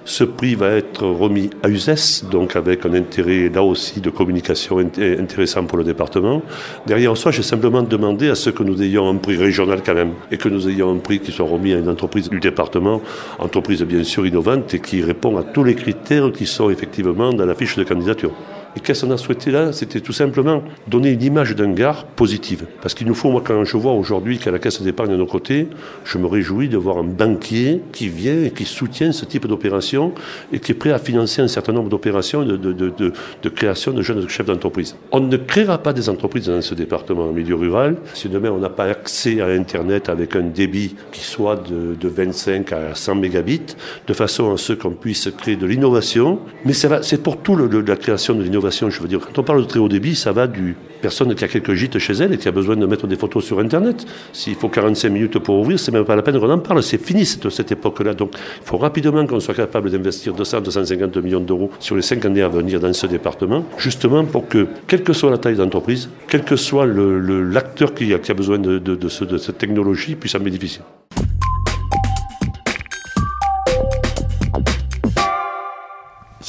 Ce 0.05 0.23
prix 0.23 0.55
va 0.55 0.71
être 0.71 1.05
remis 1.05 1.51
à 1.65 1.69
USES, 1.69 2.27
donc 2.31 2.55
avec 2.55 2.87
un 2.87 2.95
intérêt 2.95 3.49
là 3.49 3.65
aussi 3.65 4.01
de 4.01 4.11
communication 4.11 4.79
intéressant 4.79 5.65
pour 5.65 5.79
le 5.79 5.85
département. 5.85 6.43
Derrière 6.87 7.17
soi, 7.17 7.33
j'ai 7.33 7.43
simplement 7.43 7.83
demandé 7.83 8.31
à 8.31 8.37
ce 8.37 8.51
que 8.51 8.63
nous 8.63 8.81
ayons 8.83 9.09
un 9.09 9.17
prix 9.17 9.37
régional 9.37 9.81
quand 9.85 9.95
même 9.95 10.13
et 10.31 10.37
que 10.37 10.49
nous 10.49 10.69
ayons 10.69 10.95
un 10.95 10.99
prix 10.99 11.19
qui 11.19 11.33
soit 11.33 11.47
remis 11.47 11.73
à 11.73 11.79
une 11.79 11.89
entreprise 11.89 12.29
du 12.29 12.39
département, 12.39 13.01
entreprise 13.41 13.83
bien 13.83 14.05
sûr 14.05 14.27
innovante 14.27 14.75
et 14.75 14.79
qui 14.79 15.03
répond 15.03 15.37
à 15.37 15.43
tous 15.43 15.65
les 15.65 15.75
critères 15.75 15.88
qui 16.33 16.47
sont 16.47 16.71
effectivement 16.71 17.33
dans 17.33 17.47
la 17.47 17.55
fiche 17.55 17.77
de 17.77 17.85
candidature. 17.85 18.33
Et 18.79 18.81
qu'est-ce 18.81 19.05
qu'on 19.05 19.11
a 19.11 19.17
souhaité 19.17 19.51
là? 19.51 19.73
C'était 19.73 20.01
tout 20.01 20.13
simplement 20.13 20.63
donner 20.87 21.11
une 21.11 21.23
image 21.25 21.57
d'un 21.57 21.73
gare 21.73 22.05
positive. 22.05 22.65
Parce 22.81 22.95
qu'il 22.95 23.09
nous 23.09 23.15
faut, 23.15 23.29
moi, 23.29 23.43
quand 23.45 23.65
je 23.65 23.77
vois 23.77 23.91
aujourd'hui 23.91 24.39
qu'à 24.39 24.53
la 24.53 24.61
caisse 24.61 24.81
d'épargne 24.81 25.13
à 25.15 25.17
nos 25.17 25.27
côtés, 25.27 25.67
je 26.05 26.17
me 26.17 26.29
réjouis 26.29 26.69
de 26.69 26.77
voir 26.77 26.99
un 26.99 27.03
banquier 27.03 27.83
qui 27.91 28.09
vient 28.09 28.41
et 28.45 28.53
qui 28.53 28.65
soutient 28.65 29.11
ce 29.11 29.25
type 29.25 29.49
d'opération 29.49 30.13
et 30.53 30.61
qui 30.61 30.71
est 30.71 30.77
prêt 30.77 30.93
à 30.93 31.01
financer 31.01 31.43
un 31.43 31.49
certain 31.49 31.73
nombre 31.73 31.89
d'opérations 31.89 32.45
de, 32.45 32.57
de, 32.57 32.73
de, 32.73 33.13
de, 33.43 33.49
création 33.49 33.91
de 33.91 34.01
jeunes 34.01 34.29
chefs 34.29 34.47
d'entreprise. 34.47 34.95
On 35.11 35.19
ne 35.19 35.37
créera 35.37 35.79
pas 35.79 35.93
des 35.93 36.09
entreprises 36.09 36.47
dans 36.47 36.63
ce 36.63 36.77
département 36.77 37.25
en 37.25 37.33
milieu 37.33 37.57
rural 37.57 37.97
si 38.15 38.29
demain 38.29 38.51
on 38.53 38.59
n'a 38.59 38.71
pas 38.71 38.85
accès 38.85 39.41
à 39.41 39.47
Internet 39.47 40.09
avec 40.09 40.37
un 40.37 40.43
débit 40.43 40.95
qui 41.11 41.23
soit 41.23 41.57
de, 41.69 41.97
25 42.09 42.73
à 42.73 42.95
100 42.95 43.17
mégabits, 43.17 43.75
de 44.07 44.13
façon 44.13 44.53
à 44.53 44.57
ce 44.57 44.73
qu'on 44.73 44.93
puisse 44.93 45.29
créer 45.37 45.57
de 45.57 45.67
l'innovation. 45.67 46.39
Mais 46.65 46.75
c'est 46.75 47.23
pour 47.25 47.39
tout 47.39 47.57
la 47.57 47.97
création 47.97 48.35
de 48.37 48.43
l'innovation 48.45 48.68
quand 48.71 49.39
on 49.39 49.43
parle 49.43 49.63
de 49.63 49.67
très 49.67 49.79
haut 49.79 49.89
débit, 49.89 50.15
ça 50.15 50.33
va 50.33 50.47
du 50.47 50.77
personne 51.01 51.35
qui 51.35 51.45
a 51.45 51.49
quelques 51.49 51.75
gîtes 51.75 51.99
chez 51.99 52.15
elle 52.15 52.33
et 52.33 52.39
qui 52.39 52.49
a 52.49 52.53
besoin 52.53 52.77
de 52.77 52.87
mettre 52.87 53.07
des 53.07 53.17
photos 53.17 53.45
sur 53.45 53.59
Internet. 53.61 54.07
S'il 54.33 54.55
faut 54.55 54.69
45 54.69 55.09
minutes 55.11 55.39
pour 55.39 55.59
ouvrir, 55.59 55.79
c'est 55.79 55.93
même 55.93 56.05
pas 56.05 56.17
la 56.17 56.23
peine 56.23 56.39
qu'on 56.39 56.51
en 56.51 56.59
parle. 56.59 56.83
C'est 56.83 57.03
fini 57.03 57.25
cette, 57.25 57.49
cette 57.51 57.73
époque-là. 57.73 58.15
Donc, 58.15 58.33
il 58.35 58.67
faut 58.67 58.79
rapidement 58.79 59.27
qu'on 59.27 59.41
soit 59.41 59.55
capable 59.55 59.91
d'investir 59.91 60.35
200, 60.35 60.61
250 60.63 61.17
millions 61.19 61.41
d'euros 61.41 61.71
sur 61.79 61.97
les 61.97 62.03
5 62.03 62.25
années 62.27 62.43
à 62.43 62.49
venir 62.49 62.81
dans 62.81 62.93
ce 62.93 63.07
département, 63.07 63.65
justement 63.79 64.25
pour 64.25 64.49
que, 64.49 64.67
quelle 64.87 65.03
que 65.03 65.13
soit 65.13 65.31
la 65.31 65.39
taille 65.39 65.57
d'entreprise, 65.57 66.09
quel 66.29 66.45
que 66.45 66.57
soit 66.57 66.87
l'acteur 66.87 67.95
qui, 67.95 68.13
a, 68.15 68.19
qui 68.19 68.31
a 68.31 68.35
besoin 68.35 68.59
de, 68.59 68.79
de 68.79 69.09
cette 69.09 69.59
technologie, 69.59 70.15
puisse 70.15 70.35
en 70.35 70.41
bénéficier. 70.41 70.83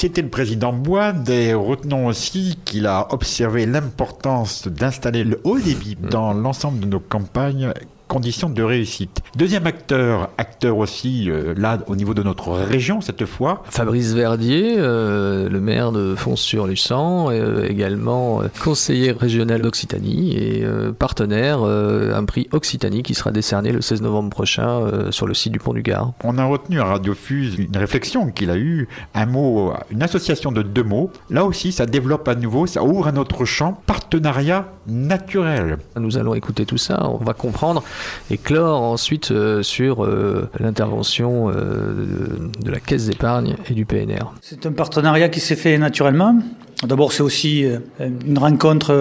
C'était 0.01 0.21
le 0.21 0.29
président 0.29 0.71
Boine 0.71 1.29
et 1.29 1.53
retenons 1.53 2.07
aussi 2.07 2.57
qu'il 2.63 2.87
a 2.87 3.13
observé 3.13 3.65
l'importance 3.65 4.65
d'installer 4.65 5.25
le 5.25 5.41
haut 5.43 5.59
débit 5.59 5.97
mmh. 5.99 6.07
dans 6.07 6.33
l'ensemble 6.33 6.79
de 6.79 6.85
nos 6.85 7.01
campagnes 7.01 7.73
conditions 8.09 8.49
de 8.49 8.63
réussite. 8.63 9.21
Deuxième 9.37 9.67
acteur, 9.67 10.31
acteur 10.37 10.77
aussi 10.77 11.29
euh, 11.29 11.53
là 11.55 11.77
au 11.87 11.95
niveau 11.95 12.13
de 12.13 12.23
notre 12.23 12.51
région 12.51 12.99
cette 12.99 13.25
fois. 13.25 13.63
Fabrice 13.69 14.13
Verdier, 14.13 14.75
euh, 14.77 15.47
le 15.47 15.61
maire 15.61 15.91
de 15.91 16.15
Fons-sur-Luçan, 16.15 17.29
euh, 17.29 17.67
également 17.69 18.41
conseiller 18.61 19.11
régional 19.11 19.61
d'Occitanie 19.61 20.35
et 20.35 20.65
partenaire, 20.97 21.61
un 21.63 22.25
prix 22.25 22.47
Occitanie 22.51 23.03
qui 23.03 23.13
sera 23.13 23.31
décerné 23.31 23.71
le 23.71 23.81
16 23.81 24.01
novembre 24.01 24.31
prochain 24.31 25.11
sur 25.11 25.27
le 25.27 25.35
site 25.35 25.53
du 25.53 25.59
Pont 25.59 25.73
du 25.73 25.83
Gard. 25.83 26.13
On 26.23 26.37
a 26.39 26.45
retenu 26.45 26.79
à 26.79 26.85
Radio 26.85 27.13
Fuse 27.13 27.57
une 27.59 27.77
réflexion 27.77 28.31
qu'il 28.31 28.49
a 28.49 28.57
eue, 28.57 28.87
un 29.13 29.27
mot, 29.27 29.73
une 29.91 30.01
association 30.01 30.51
de 30.51 30.63
deux 30.63 30.83
mots. 30.83 31.11
Là 31.29 31.45
aussi, 31.45 31.71
ça 31.71 31.85
développe 31.85 32.27
à 32.27 32.33
nouveau, 32.33 32.65
ça 32.65 32.83
ouvre 32.83 33.07
un 33.07 33.17
autre 33.17 33.45
champ, 33.45 33.79
partenariat 33.85 34.65
naturel. 34.89 35.77
Nous 35.99 36.17
allons 36.17 36.33
écouter 36.33 36.65
tout 36.65 36.77
ça, 36.77 37.09
on 37.09 37.23
va 37.23 37.33
comprendre 37.33 37.83
et 38.31 38.37
clore 38.37 38.81
ensuite 38.81 39.31
euh, 39.31 39.63
sur 39.63 40.03
euh, 40.03 40.49
l'intervention 40.59 41.49
euh, 41.49 42.49
de 42.63 42.71
la 42.71 42.79
Caisse 42.79 43.07
d'épargne 43.07 43.55
et 43.69 43.73
du 43.73 43.85
PNR. 43.85 44.33
C'est 44.41 44.65
un 44.65 44.71
partenariat 44.71 45.29
qui 45.29 45.39
s'est 45.39 45.55
fait 45.55 45.77
naturellement. 45.77 46.35
D'abord, 46.83 47.11
c'est 47.11 47.23
aussi 47.23 47.65
une 47.99 48.37
rencontre, 48.37 48.91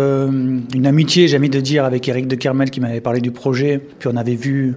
une 0.75 0.87
amitié, 0.87 1.29
j'ai 1.29 1.39
envie 1.39 1.49
de 1.49 1.61
dire, 1.61 1.85
avec 1.85 2.09
Eric 2.09 2.27
de 2.27 2.35
Kermel 2.35 2.71
qui 2.71 2.81
m'avait 2.81 3.01
parlé 3.01 3.21
du 3.21 3.31
projet. 3.31 3.81
Puis 4.01 4.09
on 4.13 4.17
avait 4.17 4.35
vu 4.35 4.75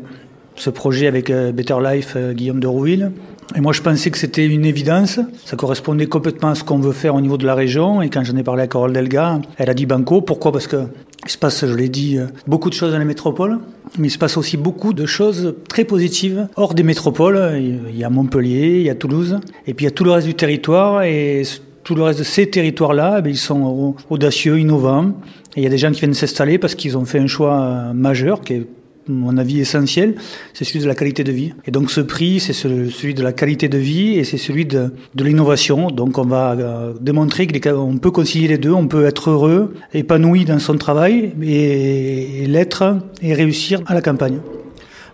ce 0.55 0.69
projet 0.69 1.07
avec 1.07 1.31
Better 1.31 1.77
Life, 1.83 2.15
Guillaume 2.15 2.59
de 2.59 2.67
Rouville. 2.67 3.11
Et 3.55 3.59
moi, 3.59 3.73
je 3.73 3.81
pensais 3.81 4.11
que 4.11 4.17
c'était 4.17 4.45
une 4.45 4.65
évidence. 4.65 5.19
Ça 5.45 5.57
correspondait 5.57 6.05
complètement 6.05 6.49
à 6.49 6.55
ce 6.55 6.63
qu'on 6.63 6.79
veut 6.79 6.93
faire 6.93 7.15
au 7.15 7.21
niveau 7.21 7.37
de 7.37 7.45
la 7.45 7.53
région. 7.53 8.01
Et 8.01 8.09
quand 8.09 8.23
j'en 8.23 8.37
ai 8.37 8.43
parlé 8.43 8.63
à 8.63 8.67
Carole 8.67 8.93
Delga, 8.93 9.41
elle 9.57 9.69
a 9.69 9.73
dit 9.73 9.85
banco. 9.85 10.21
Pourquoi? 10.21 10.51
Parce 10.51 10.67
que 10.67 10.85
il 11.25 11.29
se 11.29 11.37
passe, 11.37 11.65
je 11.65 11.75
l'ai 11.75 11.89
dit, 11.89 12.17
beaucoup 12.47 12.69
de 12.69 12.73
choses 12.73 12.93
dans 12.93 12.99
les 12.99 13.05
métropoles. 13.05 13.59
Mais 13.99 14.07
il 14.07 14.11
se 14.11 14.17
passe 14.17 14.37
aussi 14.37 14.57
beaucoup 14.57 14.93
de 14.93 15.05
choses 15.05 15.53
très 15.67 15.83
positives 15.83 16.47
hors 16.55 16.73
des 16.73 16.83
métropoles. 16.83 17.59
Il 17.89 17.97
y 17.97 18.03
a 18.03 18.09
Montpellier, 18.09 18.77
il 18.77 18.83
y 18.83 18.89
a 18.89 18.95
Toulouse. 18.95 19.39
Et 19.67 19.73
puis 19.73 19.83
il 19.85 19.87
y 19.89 19.91
a 19.91 19.91
tout 19.91 20.05
le 20.05 20.11
reste 20.11 20.27
du 20.27 20.33
territoire. 20.33 21.03
Et 21.03 21.43
tout 21.83 21.95
le 21.95 22.03
reste 22.03 22.19
de 22.19 22.23
ces 22.23 22.49
territoires-là, 22.49 23.21
eh 23.23 23.29
ils 23.29 23.37
sont 23.37 23.95
audacieux, 24.09 24.59
innovants. 24.59 25.11
Et 25.55 25.61
il 25.61 25.63
y 25.63 25.67
a 25.67 25.69
des 25.69 25.77
gens 25.77 25.91
qui 25.91 25.99
viennent 25.99 26.13
s'installer 26.13 26.57
parce 26.57 26.75
qu'ils 26.75 26.97
ont 26.97 27.05
fait 27.05 27.19
un 27.19 27.27
choix 27.27 27.91
majeur 27.93 28.41
qui 28.41 28.53
est 28.53 28.67
mon 29.07 29.37
avis 29.37 29.59
essentiel, 29.59 30.15
c'est 30.53 30.63
celui 30.63 30.79
de 30.79 30.87
la 30.87 30.95
qualité 30.95 31.23
de 31.23 31.31
vie. 31.31 31.53
Et 31.65 31.71
donc 31.71 31.91
ce 31.91 32.01
prix, 32.01 32.39
c'est 32.39 32.53
celui 32.53 33.13
de 33.13 33.23
la 33.23 33.33
qualité 33.33 33.69
de 33.69 33.77
vie 33.77 34.15
et 34.15 34.23
c'est 34.23 34.37
celui 34.37 34.65
de, 34.65 34.93
de 35.15 35.23
l'innovation. 35.23 35.89
Donc 35.89 36.17
on 36.17 36.25
va 36.25 36.51
euh, 36.51 36.93
démontrer 36.99 37.47
qu'on 37.47 37.97
peut 37.97 38.11
concilier 38.11 38.47
les 38.47 38.57
deux, 38.57 38.71
on 38.71 38.87
peut 38.87 39.05
être 39.05 39.29
heureux, 39.29 39.73
épanoui 39.93 40.45
dans 40.45 40.59
son 40.59 40.77
travail 40.77 41.33
et, 41.41 42.45
l'être 42.47 42.97
et 43.21 43.33
réussir 43.33 43.81
à 43.87 43.93
la 43.93 44.01
campagne. 44.01 44.39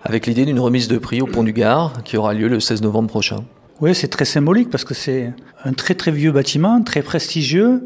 Avec 0.03 0.27
l'idée 0.27 0.45
d'une 0.45 0.59
remise 0.59 0.87
de 0.87 0.97
prix 0.97 1.21
au 1.21 1.25
Pont 1.25 1.43
du 1.43 1.53
Gard 1.53 2.03
qui 2.03 2.17
aura 2.17 2.33
lieu 2.33 2.47
le 2.47 2.59
16 2.59 2.81
novembre 2.81 3.09
prochain. 3.09 3.43
Oui, 3.79 3.93
c'est 3.93 4.07
très 4.07 4.25
symbolique 4.25 4.69
parce 4.69 4.83
que 4.83 4.93
c'est 4.93 5.33
un 5.63 5.73
très 5.73 5.93
très 5.93 6.11
vieux 6.11 6.31
bâtiment, 6.31 6.81
très 6.81 7.01
prestigieux 7.01 7.83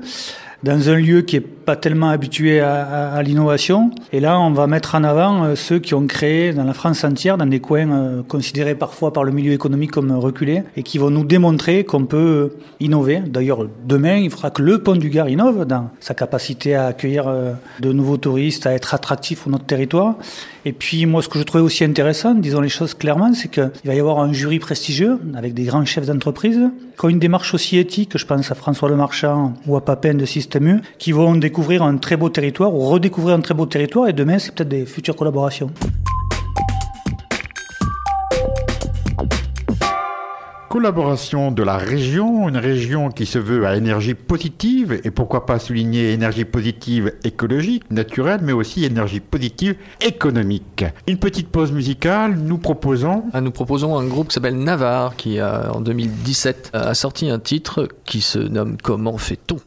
dans 0.63 0.89
un 0.89 0.95
lieu 0.95 1.21
qui 1.21 1.37
est 1.37 1.41
pas 1.41 1.75
tellement 1.75 2.09
habitué 2.09 2.59
à, 2.59 3.21
l'innovation. 3.23 3.91
Et 4.11 4.19
là, 4.19 4.39
on 4.39 4.51
va 4.51 4.67
mettre 4.67 4.95
en 4.95 5.03
avant 5.03 5.43
euh, 5.43 5.55
ceux 5.55 5.79
qui 5.79 5.93
ont 5.93 6.07
créé 6.07 6.53
dans 6.53 6.63
la 6.63 6.73
France 6.73 7.03
entière, 7.03 7.37
dans 7.37 7.45
des 7.45 7.59
coins 7.59 7.91
euh, 7.91 8.23
considérés 8.23 8.75
parfois 8.75 9.13
par 9.13 9.23
le 9.23 9.31
milieu 9.31 9.53
économique 9.53 9.91
comme 9.91 10.11
reculés, 10.11 10.63
et 10.75 10.83
qui 10.83 10.97
vont 10.97 11.09
nous 11.09 11.23
démontrer 11.23 11.83
qu'on 11.83 12.05
peut 12.05 12.53
innover. 12.79 13.21
D'ailleurs, 13.25 13.67
demain, 13.85 14.17
il 14.17 14.31
faudra 14.31 14.49
que 14.49 14.61
le 14.61 14.81
pont 14.81 14.95
du 14.95 15.09
Gard 15.09 15.29
innove 15.29 15.65
dans 15.65 15.91
sa 15.99 16.13
capacité 16.13 16.75
à 16.75 16.87
accueillir 16.87 17.27
euh, 17.27 17.53
de 17.79 17.93
nouveaux 17.93 18.17
touristes, 18.17 18.65
à 18.65 18.73
être 18.73 18.93
attractif 18.93 19.41
pour 19.41 19.51
notre 19.51 19.65
territoire. 19.65 20.15
Et 20.65 20.73
puis, 20.73 21.05
moi, 21.05 21.21
ce 21.21 21.29
que 21.29 21.39
je 21.39 21.43
trouvais 21.43 21.63
aussi 21.63 21.83
intéressant, 21.83 22.33
disons 22.33 22.61
les 22.61 22.69
choses 22.69 22.93
clairement, 22.93 23.33
c'est 23.33 23.49
qu'il 23.49 23.71
va 23.85 23.95
y 23.95 23.99
avoir 23.99 24.19
un 24.19 24.33
jury 24.33 24.59
prestigieux 24.59 25.19
avec 25.35 25.53
des 25.53 25.63
grands 25.63 25.85
chefs 25.85 26.05
d'entreprise 26.05 26.59
qui 26.99 27.05
ont 27.05 27.09
une 27.09 27.19
démarche 27.19 27.55
aussi 27.55 27.77
éthique, 27.77 28.15
je 28.15 28.25
pense 28.25 28.51
à 28.51 28.55
François 28.55 28.87
Lemarchand 28.87 29.55
ou 29.65 29.75
à 29.75 29.83
Papin 29.83 30.13
de 30.13 30.25
Système 30.25 30.50
U, 30.59 30.81
qui 30.97 31.11
vont 31.11 31.35
découvrir 31.35 31.83
un 31.83 31.97
très 31.97 32.17
beau 32.17 32.29
territoire 32.29 32.73
ou 32.73 32.81
redécouvrir 32.81 33.35
un 33.35 33.41
très 33.41 33.53
beau 33.53 33.65
territoire 33.65 34.07
et 34.07 34.13
demain, 34.13 34.39
c'est 34.39 34.53
peut-être 34.53 34.69
des 34.69 34.85
futures 34.85 35.15
collaborations. 35.15 35.71
collaboration 40.71 41.51
de 41.51 41.63
la 41.63 41.75
région, 41.75 42.47
une 42.47 42.55
région 42.55 43.09
qui 43.09 43.25
se 43.25 43.37
veut 43.37 43.67
à 43.67 43.75
énergie 43.75 44.13
positive, 44.13 45.01
et 45.03 45.11
pourquoi 45.11 45.45
pas 45.45 45.59
souligner 45.59 46.13
énergie 46.13 46.45
positive 46.45 47.11
écologique, 47.25 47.83
naturelle, 47.91 48.39
mais 48.41 48.53
aussi 48.53 48.85
énergie 48.85 49.19
positive 49.19 49.75
économique. 49.99 50.85
Une 51.07 51.17
petite 51.17 51.49
pause 51.49 51.73
musicale, 51.73 52.37
nous 52.37 52.57
proposons... 52.57 53.25
Ah, 53.33 53.41
nous 53.41 53.51
proposons 53.51 53.97
un 53.97 54.07
groupe 54.07 54.29
qui 54.29 54.35
s'appelle 54.35 54.57
Navarre, 54.57 55.17
qui 55.17 55.39
a, 55.39 55.73
en 55.73 55.81
2017 55.81 56.69
a 56.71 56.93
sorti 56.93 57.29
un 57.29 57.39
titre 57.39 57.89
qui 58.05 58.21
se 58.21 58.39
nomme 58.39 58.77
Comment 58.81 59.17
fait-on? 59.17 59.57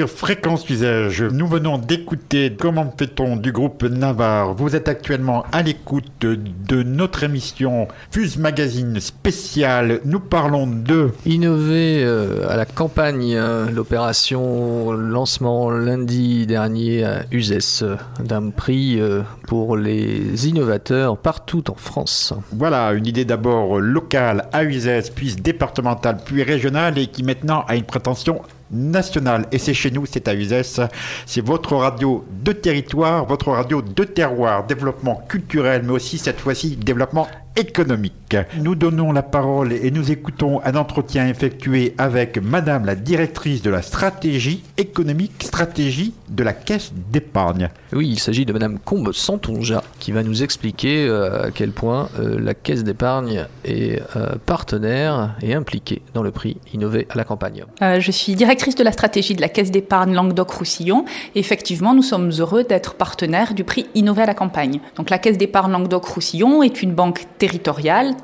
Sur 0.00 0.08
Fréquence 0.08 0.66
Usage. 0.70 1.20
Nous 1.20 1.46
venons 1.46 1.76
d'écouter 1.76 2.56
Comment 2.58 2.90
fait-on 2.96 3.36
du 3.36 3.52
groupe 3.52 3.82
Navarre. 3.82 4.54
Vous 4.54 4.74
êtes 4.74 4.88
actuellement 4.88 5.44
à 5.52 5.60
l'écoute 5.60 6.06
de 6.22 6.82
notre 6.82 7.22
émission 7.22 7.86
Fuse 8.10 8.38
Magazine 8.38 8.98
spéciale. 8.98 10.00
Nous 10.06 10.20
parlons 10.20 10.66
de 10.66 11.10
Innover 11.26 12.02
euh, 12.02 12.48
à 12.48 12.56
la 12.56 12.64
campagne, 12.64 13.34
euh, 13.34 13.70
l'opération 13.70 14.90
lancement 14.92 15.68
lundi 15.68 16.46
dernier 16.46 17.04
à 17.04 17.24
Uzès 17.30 17.84
d'un 18.24 18.48
prix 18.48 18.98
euh, 18.98 19.20
pour 19.48 19.76
les 19.76 20.48
innovateurs 20.48 21.18
partout 21.18 21.70
en 21.70 21.74
France. 21.74 22.32
Voilà, 22.52 22.92
une 22.92 23.06
idée 23.06 23.26
d'abord 23.26 23.80
locale 23.80 24.48
à 24.54 24.64
Uzès, 24.64 25.12
puis 25.14 25.36
départementale, 25.36 26.20
puis 26.24 26.42
régionale 26.42 26.96
et 26.96 27.06
qui 27.08 27.22
maintenant 27.22 27.66
a 27.68 27.76
une 27.76 27.84
prétention 27.84 28.40
nationale. 28.70 29.46
Et 29.52 29.58
c'est 29.58 29.74
chez 29.74 29.90
nous, 29.90 30.06
c'est 30.06 30.28
à 30.28 30.34
Uzès. 30.34 30.80
C'est 31.26 31.44
votre 31.44 31.76
radio 31.76 32.24
de 32.30 32.52
territoire, 32.52 33.26
votre 33.26 33.50
radio 33.50 33.82
de 33.82 34.04
terroir, 34.04 34.66
développement 34.66 35.22
culturel, 35.28 35.82
mais 35.84 35.92
aussi 35.92 36.18
cette 36.18 36.40
fois-ci 36.40 36.76
développement 36.76 37.26
économique. 37.60 38.36
Nous 38.56 38.74
donnons 38.74 39.12
la 39.12 39.22
parole 39.22 39.72
et 39.72 39.90
nous 39.90 40.10
écoutons 40.10 40.60
un 40.64 40.74
entretien 40.74 41.28
effectué 41.28 41.94
avec 41.98 42.38
Madame 42.38 42.84
la 42.84 42.94
directrice 42.94 43.62
de 43.62 43.70
la 43.70 43.82
stratégie 43.82 44.62
économique, 44.76 45.42
stratégie 45.42 46.14
de 46.28 46.42
la 46.42 46.52
caisse 46.52 46.92
d'épargne. 47.12 47.68
Oui, 47.92 48.08
il 48.08 48.18
s'agit 48.18 48.46
de 48.46 48.52
Madame 48.52 48.78
Combe 48.78 49.12
Santonja 49.12 49.82
qui 49.98 50.12
va 50.12 50.22
nous 50.22 50.42
expliquer 50.42 51.06
euh, 51.06 51.48
à 51.48 51.50
quel 51.50 51.72
point 51.72 52.08
euh, 52.18 52.38
la 52.40 52.54
caisse 52.54 52.84
d'épargne 52.84 53.46
est 53.64 54.00
euh, 54.16 54.34
partenaire 54.46 55.34
et 55.42 55.54
impliquée 55.54 56.02
dans 56.14 56.22
le 56.22 56.30
prix 56.30 56.56
Innover 56.72 57.06
à 57.10 57.16
la 57.16 57.24
campagne. 57.24 57.64
Euh, 57.82 58.00
je 58.00 58.10
suis 58.10 58.34
directrice 58.34 58.74
de 58.74 58.84
la 58.84 58.92
stratégie 58.92 59.34
de 59.34 59.40
la 59.40 59.48
Caisse 59.48 59.70
d'épargne 59.70 60.14
Languedoc-Roussillon. 60.14 61.04
Et 61.34 61.40
Effectivement, 61.50 61.94
nous 61.94 62.02
sommes 62.02 62.30
heureux 62.38 62.62
d'être 62.62 62.94
partenaire 62.94 63.54
du 63.54 63.64
prix 63.64 63.86
Innover 63.96 64.22
à 64.22 64.26
la 64.26 64.34
campagne. 64.34 64.80
Donc 64.94 65.10
la 65.10 65.18
Caisse 65.18 65.36
d'épargne 65.36 65.72
Languedoc-Roussillon 65.72 66.62
est 66.62 66.80
une 66.82 66.94
banque 66.94 67.24
territoriale 67.38 67.49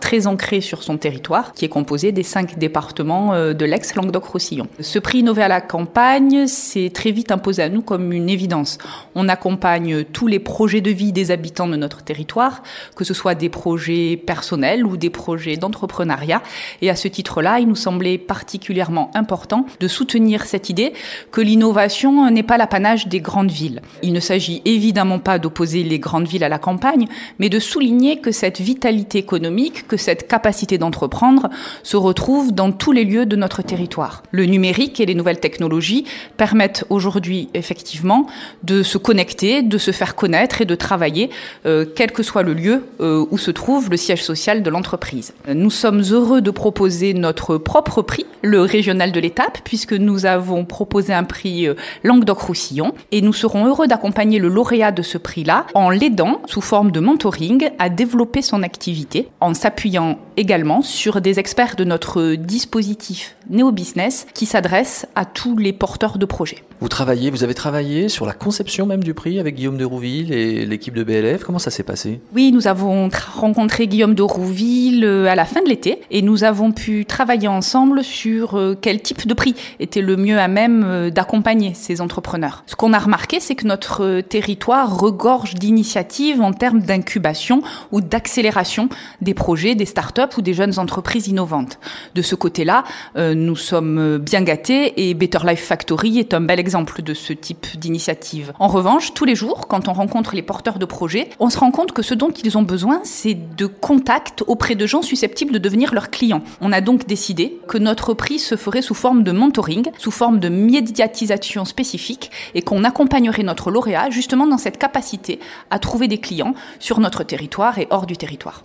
très 0.00 0.26
ancrée 0.26 0.60
sur 0.60 0.82
son 0.82 0.96
territoire, 0.96 1.52
qui 1.52 1.64
est 1.64 1.68
composée 1.68 2.12
des 2.12 2.22
cinq 2.22 2.58
départements 2.58 3.34
euh, 3.34 3.52
de 3.52 3.64
l'ex-Languedoc-Roussillon. 3.64 4.68
Ce 4.80 4.98
prix 4.98 5.18
Innover 5.18 5.42
à 5.42 5.48
la 5.48 5.60
campagne 5.60 6.46
s'est 6.46 6.90
très 6.92 7.10
vite 7.10 7.32
imposé 7.32 7.62
à 7.62 7.68
nous 7.68 7.82
comme 7.82 8.12
une 8.12 8.28
évidence. 8.28 8.78
On 9.14 9.28
accompagne 9.28 10.04
tous 10.04 10.26
les 10.26 10.38
projets 10.38 10.80
de 10.80 10.90
vie 10.90 11.12
des 11.12 11.30
habitants 11.30 11.66
de 11.66 11.76
notre 11.76 12.02
territoire, 12.02 12.62
que 12.94 13.04
ce 13.04 13.14
soit 13.14 13.34
des 13.34 13.48
projets 13.48 14.16
personnels 14.16 14.84
ou 14.84 14.96
des 14.96 15.10
projets 15.10 15.56
d'entrepreneuriat. 15.56 16.42
Et 16.82 16.90
à 16.90 16.96
ce 16.96 17.08
titre-là, 17.08 17.58
il 17.60 17.68
nous 17.68 17.74
semblait 17.74 18.18
particulièrement 18.18 19.10
important 19.14 19.66
de 19.80 19.88
soutenir 19.88 20.44
cette 20.44 20.70
idée 20.70 20.92
que 21.30 21.40
l'innovation 21.40 22.30
n'est 22.30 22.42
pas 22.42 22.58
l'apanage 22.58 23.08
des 23.08 23.20
grandes 23.20 23.50
villes. 23.50 23.82
Il 24.02 24.12
ne 24.12 24.20
s'agit 24.20 24.62
évidemment 24.64 25.18
pas 25.18 25.38
d'opposer 25.38 25.82
les 25.82 25.98
grandes 25.98 26.28
villes 26.28 26.44
à 26.44 26.48
la 26.48 26.58
campagne, 26.58 27.06
mais 27.38 27.48
de 27.48 27.58
souligner 27.58 28.20
que 28.20 28.32
cette 28.32 28.60
vitalité 28.60 29.06
économique, 29.14 29.87
que 29.87 29.97
cette 29.97 30.29
capacité 30.29 30.79
d'entreprendre 30.79 31.49
se 31.83 31.97
retrouve 31.97 32.53
dans 32.53 32.73
tous 32.73 32.92
les 32.92 33.05
lieux 33.05 33.27
de 33.27 33.37
notre 33.37 33.62
territoire. 33.62 34.23
Le 34.31 34.45
numérique 34.47 35.01
et 35.01 35.07
les 35.07 35.14
nouvelles 35.14 35.40
technologies 35.40 36.05
permettent 36.37 36.85
aujourd'hui 36.90 37.49
effectivement 37.55 38.27
de 38.62 38.83
se 38.83 38.99
connecter, 38.99 39.62
de 39.62 39.79
se 39.79 39.90
faire 39.90 40.14
connaître 40.14 40.61
et 40.61 40.64
de 40.64 40.75
travailler, 40.75 41.31
euh, 41.66 41.85
quel 41.95 42.12
que 42.12 42.23
soit 42.23 42.42
le 42.42 42.55
lieu 42.55 42.85
euh, 43.01 43.25
où 43.31 43.38
se 43.38 43.51
trouve 43.51 43.90
le 43.90 43.97
siège 43.97 44.23
social 44.23 44.62
de 44.62 44.71
l'entreprise. 44.71 45.35
Nous 45.49 45.71
sommes 45.71 46.03
heureux 46.11 46.40
de 46.40 46.51
proposer 46.51 47.14
notre 47.14 47.59
propre 47.59 48.03
prix, 48.03 48.27
le 48.42 48.61
régional 48.62 49.12
de 49.12 49.21
l'étape, 49.21 49.59
puisque 49.64 49.92
nous 49.92 50.27
avons 50.27 50.64
proposé 50.64 51.12
un 51.12 51.25
prix 51.25 51.69
euh, 51.69 51.75
Languedoc-Roussillon 52.05 52.95
et 53.12 53.21
nous 53.21 53.33
serons 53.33 53.66
heureux 53.66 53.87
d'accompagner 53.87 54.38
le 54.38 54.49
lauréat 54.49 54.92
de 54.92 55.03
ce 55.03 55.19
prix-là 55.19 55.66
en 55.75 55.90
l'aidant 55.90 56.40
sous 56.47 56.61
forme 56.61 56.90
de 56.90 57.01
mentoring 57.01 57.71
à 57.79 57.88
développer 57.88 58.42
son 58.42 58.62
activité 58.62 58.95
en 59.40 59.54
s'appuyant 59.54 60.18
également 60.37 60.82
sur 60.82 61.20
des 61.20 61.38
experts 61.38 61.76
de 61.76 61.85
notre 61.85 62.35
dispositif 62.35 63.37
Néo 63.48 63.72
Business 63.72 64.26
qui 64.35 64.46
s'adresse 64.46 65.06
à 65.14 65.24
tous 65.24 65.56
les 65.56 65.72
porteurs 65.72 66.18
de 66.18 66.26
projets. 66.26 66.62
Vous 66.80 66.88
travaillez, 66.88 67.30
vous 67.30 67.42
avez 67.42 67.54
travaillé 67.54 68.09
sur 68.09 68.26
la 68.26 68.35
conception 68.35 68.85
même 68.85 69.02
du 69.02 69.14
prix 69.14 69.38
avec 69.40 69.54
Guillaume 69.54 69.78
de 69.78 69.85
Rouville 69.85 70.32
et 70.32 70.66
l'équipe 70.66 70.94
de 70.94 71.04
BLF. 71.04 71.42
Comment 71.42 71.59
ça 71.59 71.70
s'est 71.70 71.82
passé? 71.82 72.20
Oui, 72.35 72.52
nous 72.52 72.66
avons 72.66 73.09
rencontré 73.35 73.87
Guillaume 73.87 74.14
de 74.14 74.22
Rouville 74.22 75.04
euh, 75.04 75.26
à 75.26 75.35
la 75.35 75.46
fin 75.46 75.62
de 75.62 75.68
l'été 75.68 76.00
et 76.11 76.20
nous 76.20 76.44
avons 76.44 76.72
pu 76.72 77.06
travailler 77.06 77.48
ensemble 77.48 78.04
sur 78.04 78.59
euh, 78.59 78.76
quel 78.78 79.00
type 79.00 79.26
de 79.26 79.32
prix 79.32 79.54
était 79.80 80.02
le 80.02 80.16
mieux 80.16 80.38
à 80.38 80.48
même 80.48 80.85
euh, 80.85 81.11
d'accompagner 81.11 81.72
ces 81.74 82.02
entrepreneurs. 82.02 82.62
Ce 82.66 82.76
qu'on 82.76 82.92
a 82.92 82.98
remarqué, 82.98 83.40
c'est 83.40 83.54
que 83.54 83.66
notre 83.66 84.20
territoire 84.20 84.98
regorge 84.98 85.54
d'initiatives 85.54 86.42
en 86.42 86.52
termes 86.52 86.80
d'incubation 86.80 87.62
ou 87.90 88.02
d'accélération 88.02 88.86
des 89.20 89.35
projets, 89.35 89.75
des 89.75 89.87
startups 89.87 90.37
ou 90.37 90.42
des 90.42 90.55
jeunes 90.55 90.79
entreprises 90.79 91.29
innovantes. 91.29 91.79
De 92.14 92.22
ce 92.22 92.35
côté-là, 92.35 92.85
euh, 93.16 93.35
nous 93.35 93.57
sommes 93.57 94.18
bien 94.18 94.42
gâtés 94.42 95.09
et 95.09 95.14
Better 95.14 95.40
Life 95.44 95.64
Factory 95.64 96.18
est 96.18 96.35
un 96.35 96.40
bel 96.40 96.61
exemple 96.61 97.03
de 97.03 97.14
ce 97.14 97.33
type 97.33 97.66
d'initiative. 97.79 98.53
En 98.59 98.68
revanche, 98.68 99.14
tous 99.14 99.25
les 99.25 99.35
jours, 99.35 99.68
quand 99.68 99.88
on 99.88 99.92
rencontre 99.92 100.35
les 100.35 100.42
porteurs 100.42 100.79
de 100.79 100.85
projets, 100.85 101.31
on 101.38 101.51
se 101.51 101.59
rend 101.59 101.70
compte 101.70 101.92
que 101.92 102.03
ce 102.03 102.14
dont 102.14 102.31
ils 102.31 102.57
ont 102.59 102.62
besoin, 102.62 103.01
c'est 103.05 103.35
de 103.57 103.66
contact 103.66 104.42
auprès 104.46 104.75
de 104.75 104.87
gens 104.87 105.03
susceptibles 105.03 105.53
de 105.53 105.59
devenir 105.59 105.94
leurs 105.94 106.11
clients. 106.11 106.42
On 106.61 106.72
a 106.72 106.81
donc 106.81 107.07
décidé 107.07 107.61
que 107.68 107.79
notre 107.79 108.14
prix 108.14 108.38
se 108.38 108.57
ferait 108.57 108.83
sous 108.83 108.94
forme 108.94 109.22
de 109.22 109.33
mentoring, 109.33 109.90
sous 109.99 110.11
forme 110.11 110.38
de 110.40 110.49
médiatisation 110.49 111.64
spécifique 111.64 112.31
et 112.55 112.62
qu'on 112.62 112.85
accompagnerait 112.85 113.42
notre 113.42 113.70
lauréat 113.70 114.11
justement 114.11 114.46
dans 114.46 114.59
cette 114.59 114.79
capacité 114.79 115.40
à 115.70 115.79
trouver 115.79 116.09
des 116.09 116.18
clients 116.18 116.55
sur 116.79 117.01
notre 117.01 117.25
territoire 117.25 117.79
et 117.79 117.87
hors 117.90 118.07
du 118.07 118.16
territoire. 118.16 118.64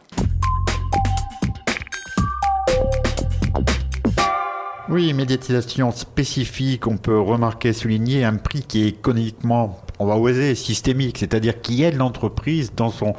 Oui, 4.91 5.13
médiatisation 5.13 5.91
spécifique, 5.91 6.85
on 6.85 6.97
peut 6.97 7.17
remarquer, 7.17 7.71
souligner 7.71 8.25
un 8.25 8.35
prix 8.35 8.61
qui 8.61 8.83
est 8.83 8.87
économiquement 8.89 9.79
on 10.01 10.05
va 10.07 10.15
oser, 10.15 10.55
systémique, 10.55 11.19
c'est-à-dire 11.19 11.61
qui 11.61 11.83
aide 11.83 11.95
l'entreprise 11.95 12.71
dans, 12.75 12.89
son, 12.89 13.13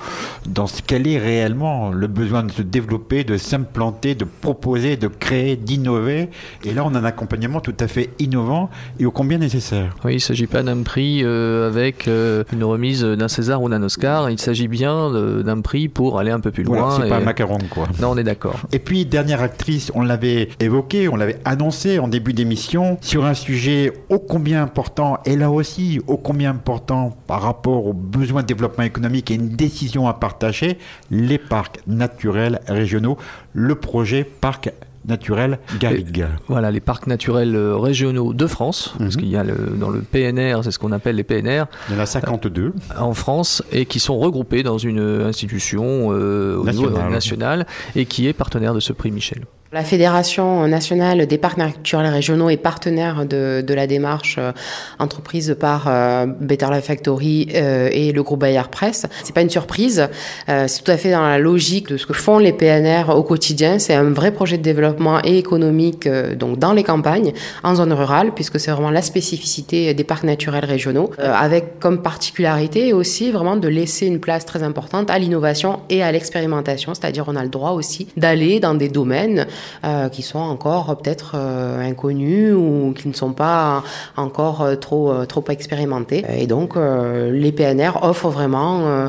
dans 0.49 0.67
ce 0.67 0.83
qu'elle 0.83 1.07
est 1.07 1.19
réellement, 1.19 1.91
le 1.91 2.09
besoin 2.09 2.43
de 2.43 2.51
se 2.51 2.63
développer, 2.63 3.23
de 3.23 3.37
s'implanter, 3.37 4.17
de 4.17 4.25
proposer, 4.25 4.97
de 4.97 5.07
créer, 5.07 5.55
d'innover. 5.55 6.29
Et 6.65 6.75
là, 6.75 6.83
on 6.85 6.93
a 6.97 6.99
un 6.99 7.05
accompagnement 7.05 7.61
tout 7.61 7.77
à 7.79 7.87
fait 7.87 8.11
innovant 8.19 8.69
et 8.99 9.07
ô 9.07 9.13
combien 9.13 9.39
nécessaire. 9.39 9.95
Oui, 10.05 10.15
il 10.15 10.17
ne 10.17 10.21
s'agit 10.21 10.49
pas 10.49 10.65
d'un 10.65 10.83
prix 10.83 11.23
euh, 11.23 11.69
avec 11.69 12.09
euh, 12.09 12.43
une 12.53 12.65
remise 12.65 13.05
d'un 13.05 13.29
César 13.29 13.63
ou 13.63 13.69
d'un 13.69 13.83
Oscar, 13.85 14.29
il 14.29 14.41
s'agit 14.41 14.67
bien 14.67 15.11
d'un 15.13 15.61
prix 15.61 15.89
pour 15.89 16.19
aller 16.19 16.33
un 16.33 16.41
peu 16.41 16.51
plus 16.51 16.65
loin. 16.65 16.99
c'est 17.01 17.09
pas 17.09 17.19
un 17.19 17.21
macaron, 17.21 17.59
quoi. 17.71 17.87
Non, 18.01 18.11
on 18.11 18.17
est 18.17 18.25
d'accord. 18.25 18.61
Et 18.73 18.81
puis, 18.81 19.07
dernière 19.07 19.41
actrice, 19.41 19.93
on 19.95 20.03
l'avait 20.03 20.49
évoqué, 20.59 21.09
on 21.09 21.15
l'avait 21.15 21.39
annoncé 21.45 22.01
en 22.01 22.09
début 22.09 22.33
d'émission, 22.33 22.99
sur 23.01 23.25
un 23.25 23.35
sujet 23.35 23.93
ô 24.09 24.19
combien 24.19 24.65
important, 24.65 25.19
et 25.25 25.37
là 25.37 25.49
aussi, 25.53 26.01
ô 26.09 26.17
combien 26.17 26.51
important 26.51 26.72
par 26.81 27.43
rapport 27.43 27.87
aux 27.87 27.93
besoins 27.93 28.43
de 28.43 28.47
développement 28.47 28.85
économique 28.85 29.31
et 29.31 29.35
une 29.35 29.51
décision 29.51 30.09
à 30.09 30.15
partager, 30.15 30.79
les 31.11 31.39
parcs 31.39 31.81
naturels 31.87 32.61
régionaux, 32.67 33.17
le 33.53 33.75
projet 33.75 34.25
parc 34.25 34.71
naturel 35.07 35.59
Garrigue. 35.81 36.27
Voilà, 36.49 36.71
les 36.71 36.81
parcs 36.81 37.07
naturels 37.07 37.57
euh, 37.57 37.77
régionaux 37.77 38.33
de 38.33 38.47
France, 38.47 38.95
parce 38.99 39.17
mhm. 39.17 39.21
qu'il 39.21 39.31
y 39.31 39.37
a 39.37 39.45
le, 39.45 39.75
dans 39.77 39.91
le 39.91 40.01
PNR, 40.01 40.61
c'est 40.63 40.71
ce 40.71 40.79
qu'on 40.79 40.93
appelle 40.93 41.17
les 41.17 41.25
PNR. 41.25 41.65
Il 41.89 41.95
y 41.95 41.99
en 41.99 42.01
a 42.01 42.07
52. 42.07 42.63
Euh, 42.63 42.73
en 42.99 43.15
France, 43.15 43.63
et 43.73 43.87
qui 43.87 43.99
sont 43.99 44.19
regroupés 44.19 44.63
dans 44.63 44.79
une 44.79 45.01
institution 45.01 46.13
euh, 46.13 46.57
au 46.57 46.71
niveau 46.71 46.91
national, 46.91 47.67
et 47.97 48.07
qui 48.07 48.29
est 48.29 48.33
partenaire 48.33 48.75
de 48.75 48.81
ce 48.81 48.93
prix 48.93 49.11
Michel. 49.11 49.43
La 49.75 49.85
Fédération 49.85 50.69
nationale 50.69 51.27
des 51.27 51.39
parcs 51.39 51.57
naturels 51.57 52.13
régionaux 52.13 52.51
est 52.51 52.59
partenaire 52.59 53.25
de, 53.25 53.65
de 53.67 53.73
la 53.73 53.87
démarche 53.87 54.37
euh, 54.39 54.53
entreprise 54.99 55.57
par 55.59 55.87
euh, 55.87 56.27
Better 56.27 56.67
Life 56.71 56.85
Factory 56.85 57.49
euh, 57.55 57.89
et 57.91 58.13
le 58.13 58.23
groupe 58.23 58.41
Bayer 58.41 58.61
Press. 58.71 59.07
C'est 59.25 59.35
pas 59.35 59.41
une 59.41 59.49
surprise, 59.49 60.11
c'est 60.47 60.85
tout 60.85 60.91
à 60.91 60.99
fait 60.99 61.11
dans 61.11 61.23
la 61.23 61.39
logique 61.39 61.89
de 61.89 61.97
ce 61.97 62.05
que 62.05 62.13
font 62.13 62.37
les 62.37 62.53
PNR 62.53 63.17
au 63.17 63.23
quotidien. 63.23 63.79
C'est 63.79 63.95
un 63.95 64.11
vrai 64.11 64.31
projet 64.33 64.59
de 64.59 64.63
développement 64.63 65.21
et 65.25 65.39
économique 65.39 66.07
donc 66.37 66.59
dans 66.59 66.75
les 66.75 66.85
campagnes, 66.85 67.33
en 67.63 67.75
zone 67.75 67.95
rurale, 67.95 68.33
puisque 68.35 68.61
c'est 68.61 68.73
vraiment 68.73 68.91
la 68.91 69.01
spécificité 69.01 69.95
des 69.95 70.05
parcs 70.05 70.25
naturels 70.25 70.67
régionaux, 70.67 71.11
avec 71.19 71.79
comme 71.79 72.03
particularité 72.03 72.93
aussi 72.93 73.31
vraiment 73.31 73.57
de 73.57 73.69
laisser 73.69 74.07
une 74.07 74.21
place 74.21 74.45
très 74.45 74.63
importante 74.63 75.11
à 75.11 75.19
l'innovation 75.19 75.81
et 75.89 76.03
à 76.03 76.13
l'expérimentation, 76.13 76.93
c'est-à-dire 76.95 77.25
on 77.29 77.37
a 77.37 77.43
le 77.43 77.49
droit 77.49 77.71
aussi 77.71 78.09
d'aller 78.19 78.61
dans 78.61 78.75
des 78.75 78.89
domaines 78.89 79.47
euh, 79.85 80.09
qui 80.09 80.23
sont 80.23 80.39
encore 80.39 80.97
peut-être 80.97 81.33
euh, 81.35 81.81
inconnus 81.81 82.55
ou 82.55 82.95
qui 82.97 83.09
ne 83.09 83.13
sont 83.13 83.33
pas 83.33 83.83
encore 84.17 84.63
euh, 84.63 84.77
trop 84.77 85.13
trop 85.27 85.45
expérimentés. 85.49 86.25
Et 86.37 86.47
donc 86.47 86.75
les 86.77 87.53
PNR 87.53 88.03
offrent 88.03 88.29
vraiment 88.29 89.09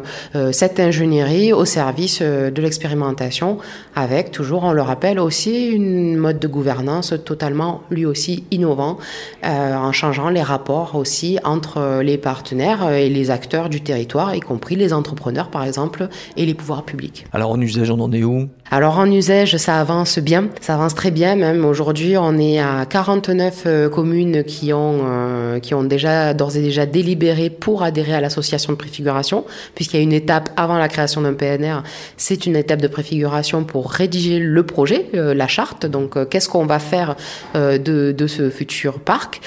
cette 0.52 0.80
ingénierie 0.80 1.54
au 1.54 1.66
service 1.66 2.22
de 2.22 2.62
l'expérimentation, 2.62 3.58
avec 3.96 4.32
toujours, 4.32 4.64
on 4.64 4.72
le 4.72 4.82
rappelle 4.82 5.20
aussi, 5.20 5.68
une 5.68 6.18
mode 6.18 6.40
de 6.40 6.48
gouvernance 6.48 7.14
totalement 7.26 7.82
lui 7.90 8.06
aussi 8.06 8.46
innovant, 8.52 8.98
en 9.44 9.92
changeant 9.92 10.30
les 10.30 10.42
rapports 10.42 10.96
aussi 10.96 11.40
entre 11.44 12.02
les 12.02 12.18
partenaires 12.18 12.90
et 12.92 13.10
les 13.10 13.32
acteurs 13.32 13.70
du 13.70 13.82
territoire, 13.82 14.36
y 14.36 14.40
compris 14.40 14.76
les 14.76 14.94
entrepreneurs 14.94 15.50
par 15.50 15.64
exemple 15.64 16.08
et 16.38 16.46
les 16.46 16.54
pouvoirs 16.54 16.84
publics. 16.84 17.26
Alors 17.32 17.52
en 17.52 17.62
usage, 17.62 17.90
on 17.90 18.00
en 18.00 18.12
est 18.12 18.24
où? 18.24 18.50
Alors 18.76 18.98
en 18.98 19.06
usage, 19.12 19.58
ça 19.58 19.80
avance 19.80 20.18
bien 20.18 20.50
ça 20.60 20.74
avance 20.74 20.96
très 20.96 21.12
bien 21.12 21.36
même. 21.36 21.64
Aujourd'hui, 21.64 22.18
on 22.18 22.40
est 22.40 22.58
à 22.60 22.88
49 22.90 23.64
euh, 23.66 23.90
communes 23.90 24.44
qui 24.44 24.74
ont, 24.74 25.02
euh, 25.06 25.60
qui 25.60 25.76
ont 25.76 25.84
déjà, 25.84 26.34
d'ores 26.34 26.56
et 26.56 26.62
déjà 26.62 26.88
délibéré 26.88 27.52
pour 27.52 27.84
adhérer 27.84 28.16
à 28.16 28.22
l'association 28.22 28.74
de 28.74 28.78
préfiguration, 28.78 29.46
puisqu'il 29.76 29.98
y 29.98 30.00
a 30.00 30.04
une 30.04 30.14
étape 30.14 30.50
avant 30.58 30.80
la 30.80 30.88
création 30.88 31.22
d'un 31.22 31.34
PNR. 31.34 31.84
C'est 32.18 32.48
une 32.48 32.56
étape 32.56 32.82
de 32.82 32.88
préfiguration 32.88 33.64
pour 33.64 33.92
rédiger 33.92 34.40
le 34.40 34.64
projet, 34.64 35.08
euh, 35.14 35.36
la 35.36 35.48
charte. 35.48 35.86
Donc, 35.86 36.30
qu'est-ce 36.30 36.50
qu'on 36.50 36.66
va 36.66 36.80
faire 36.80 37.16
de, 37.54 37.78
de 37.78 38.28
ce 38.28 38.50
futur 38.50 39.00
parc 39.00 39.42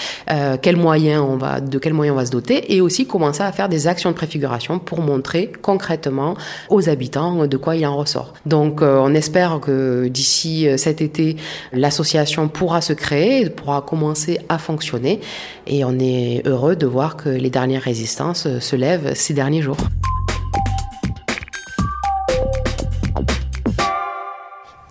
Quels 0.62 0.76
moyens 0.76 1.24
on 1.26 1.36
va, 1.36 1.60
de 1.60 1.78
quels 1.78 1.94
moyens 1.94 2.14
on 2.14 2.18
va 2.20 2.26
se 2.26 2.30
doter 2.30 2.74
Et 2.74 2.80
aussi 2.80 3.06
commencer 3.06 3.42
à 3.42 3.50
faire 3.50 3.68
des 3.68 3.88
actions 3.88 4.10
de 4.10 4.14
préfiguration 4.14 4.78
pour 4.78 5.00
montrer 5.00 5.50
concrètement 5.62 6.36
aux 6.68 6.88
habitants 6.88 7.46
de 7.46 7.56
quoi 7.56 7.74
il 7.74 7.86
en 7.86 7.96
ressort. 7.96 8.34
Donc, 8.44 8.82
on 8.82 9.14
espère 9.16 9.58
que 9.60 10.08
d'ici 10.08 10.68
cet 10.76 11.00
été, 11.00 11.36
l'association 11.72 12.48
pourra 12.48 12.80
se 12.80 12.92
créer, 12.92 13.48
pourra 13.50 13.82
commencer 13.82 14.38
à 14.48 14.58
fonctionner. 14.58 15.20
Et 15.66 15.84
on 15.84 15.98
est 15.98 16.42
heureux 16.46 16.76
de 16.76 16.86
voir 16.86 17.16
que 17.16 17.28
les 17.28 17.50
dernières 17.50 17.82
résistances 17.82 18.46
se 18.60 18.76
lèvent 18.76 19.14
ces 19.14 19.34
derniers 19.34 19.62
jours. 19.62 19.78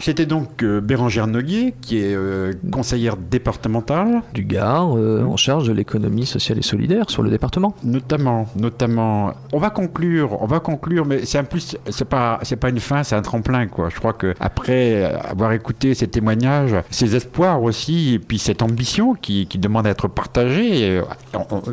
C'était 0.06 0.28
donc 0.28 0.62
euh, 0.62 0.82
Bérangère 0.82 1.26
Noguier, 1.26 1.74
qui 1.82 1.98
est 1.98 2.14
euh, 2.14 2.54
conseillère 2.72 3.18
départementale. 3.18 4.22
Du 4.36 4.44
Gard, 4.44 4.96
euh, 4.96 5.24
en 5.24 5.36
charge 5.36 5.68
de 5.68 5.74
l'économie 5.74 6.28
sociale 6.28 6.60
et 6.60 6.62
solidaire 6.62 7.10
sur 7.10 7.24
le 7.24 7.32
département. 7.32 7.74
Notamment, 7.84 8.48
notamment. 8.56 9.34
On 9.52 9.58
va 9.58 9.72
conclure, 9.72 10.40
on 10.44 10.46
va 10.46 10.60
conclure, 10.60 11.08
mais 11.08 11.26
c'est 11.26 11.40
un 11.40 11.44
plus, 11.44 11.76
c'est 11.90 12.08
pas, 12.08 12.38
c'est 12.44 12.56
pas 12.56 12.70
une 12.70 12.80
fin, 12.80 13.02
c'est 13.02 13.16
un 13.16 13.24
tremplin, 13.24 13.66
quoi. 13.66 13.90
Je 13.90 13.96
crois 13.96 14.14
que 14.14 14.36
après 14.40 15.06
avoir 15.28 15.54
écouté 15.54 15.96
ces 15.96 16.08
témoignages, 16.08 16.76
ces 16.92 17.16
espoirs 17.16 17.64
aussi, 17.64 18.14
et 18.14 18.20
puis 18.20 18.38
cette 18.38 18.62
ambition 18.62 19.16
qui, 19.16 19.48
qui 19.48 19.58
demande 19.58 19.88
à 19.88 19.90
être 19.90 20.08
partagée, 20.08 21.02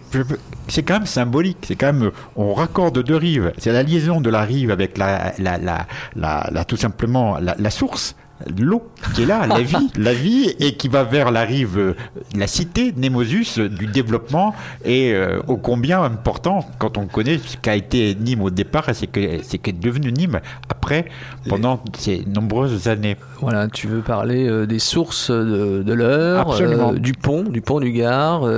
c'est 0.68 0.84
quand 0.84 0.96
même 0.96 1.06
symbolique. 1.06 1.58
C'est 1.68 1.76
quand 1.76 1.94
même, 1.94 2.12
on 2.36 2.54
raccorde 2.54 3.02
deux 3.04 3.16
rives. 3.16 3.54
C'est 3.58 3.72
la 3.72 3.84
liaison 3.84 4.22
de 4.22 4.30
la 4.30 4.42
rive 4.42 4.72
avec 4.72 4.98
la, 4.98 5.34
la, 5.40 5.58
la, 5.58 5.88
la 6.16 6.65
tout 6.65 6.78
simplement 6.78 7.38
la 7.40 7.69
source 7.69 8.15
l'eau 8.58 8.83
qui 9.13 9.23
est 9.23 9.25
là, 9.25 9.46
la 9.48 9.62
vie, 9.62 9.89
la 9.98 10.13
vie, 10.13 10.54
et 10.60 10.75
qui 10.75 10.87
va 10.87 11.04
vers 11.04 11.31
la 11.31 11.41
rive, 11.41 11.77
euh, 11.77 11.96
la 12.35 12.48
cité, 12.48 12.94
Némosus, 12.96 13.60
du 13.60 13.87
développement, 13.87 14.54
et 14.85 15.13
euh, 15.13 15.41
ô 15.48 15.58
combien 15.58 16.04
important 16.04 16.65
quand 16.79 16.98
on 16.98 17.08
connaît 17.08 17.37
ce 17.37 17.58
qu'a 17.58 17.75
été 17.75 18.15
Nîmes 18.15 18.41
au 18.41 18.50
départ, 18.50 18.89
et 18.89 18.94
c'est 18.94 19.08
qu'est 19.08 19.79
devenu 19.79 20.12
Nîmes 20.12 20.39
après, 20.69 21.06
pendant 21.48 21.81
ces 21.98 22.23
nombreuses 22.25 22.87
années. 22.87 23.17
Voilà, 23.41 23.67
tu 23.67 23.87
veux 23.87 24.02
parler 24.02 24.48
euh, 24.48 24.65
des 24.65 24.79
sources 24.79 25.31
de, 25.31 25.83
de 25.83 25.94
l'heure, 25.94 26.58
du 26.94 27.13
pont, 27.13 27.44
du 27.44 27.62
pont 27.62 27.79
du 27.79 27.91
Gard, 27.91 28.50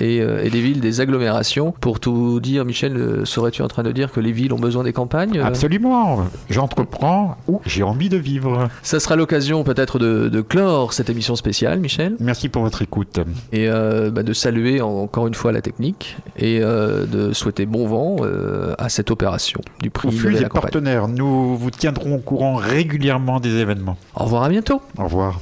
et, 0.00 0.16
et, 0.16 0.50
des 0.50 0.60
villes, 0.60 0.80
des 0.80 1.00
agglomérations. 1.00 1.72
Pour 1.80 2.00
tout 2.00 2.40
dire, 2.40 2.64
Michel, 2.64 3.22
serais-tu 3.24 3.62
en 3.62 3.68
train 3.68 3.82
de 3.82 3.92
dire 3.92 4.12
que 4.12 4.20
les 4.20 4.32
villes 4.32 4.52
ont 4.52 4.58
besoin 4.58 4.84
des 4.84 4.92
campagnes? 4.92 5.40
Absolument, 5.40 6.24
j'entreprends 6.50 7.36
où 7.46 7.60
j'ai 7.66 7.82
envie 7.82 8.08
de 8.08 8.16
vivre. 8.16 8.68
Ça 8.82 9.00
sera 9.00 9.16
l'occasion 9.28 9.62
peut-être 9.62 9.98
de, 9.98 10.40
clore 10.40 10.94
cette 10.94 11.10
émission 11.10 11.36
spéciale, 11.36 11.80
Michel. 11.80 12.16
Merci 12.18 12.48
pour 12.48 12.62
votre 12.62 12.80
écoute. 12.80 13.20
Et 13.52 13.68
euh, 13.68 14.10
bah, 14.10 14.22
de 14.22 14.32
saluer 14.32 14.80
encore 14.80 15.26
une 15.26 15.34
fois 15.34 15.52
la 15.52 15.60
technique 15.60 16.16
et 16.38 16.60
euh, 16.62 17.04
de 17.04 17.34
souhaiter 17.34 17.66
bon 17.66 17.86
vent 17.86 18.16
euh, 18.22 18.74
à 18.78 18.88
cette 18.88 19.10
opération 19.10 19.60
du 19.82 19.90
prix 19.90 20.08
de 20.08 20.28
la 20.38 20.48
partenaires, 20.48 21.08
nous 21.08 21.58
vous 21.58 21.70
tiendrons 21.70 22.14
au 22.14 22.20
courant 22.20 22.56
régulièrement 22.56 23.38
des 23.38 23.56
événements. 23.56 23.98
Au 24.14 24.24
revoir, 24.24 24.44
à 24.44 24.48
bientôt. 24.48 24.80
Au 24.96 25.04
revoir. 25.04 25.38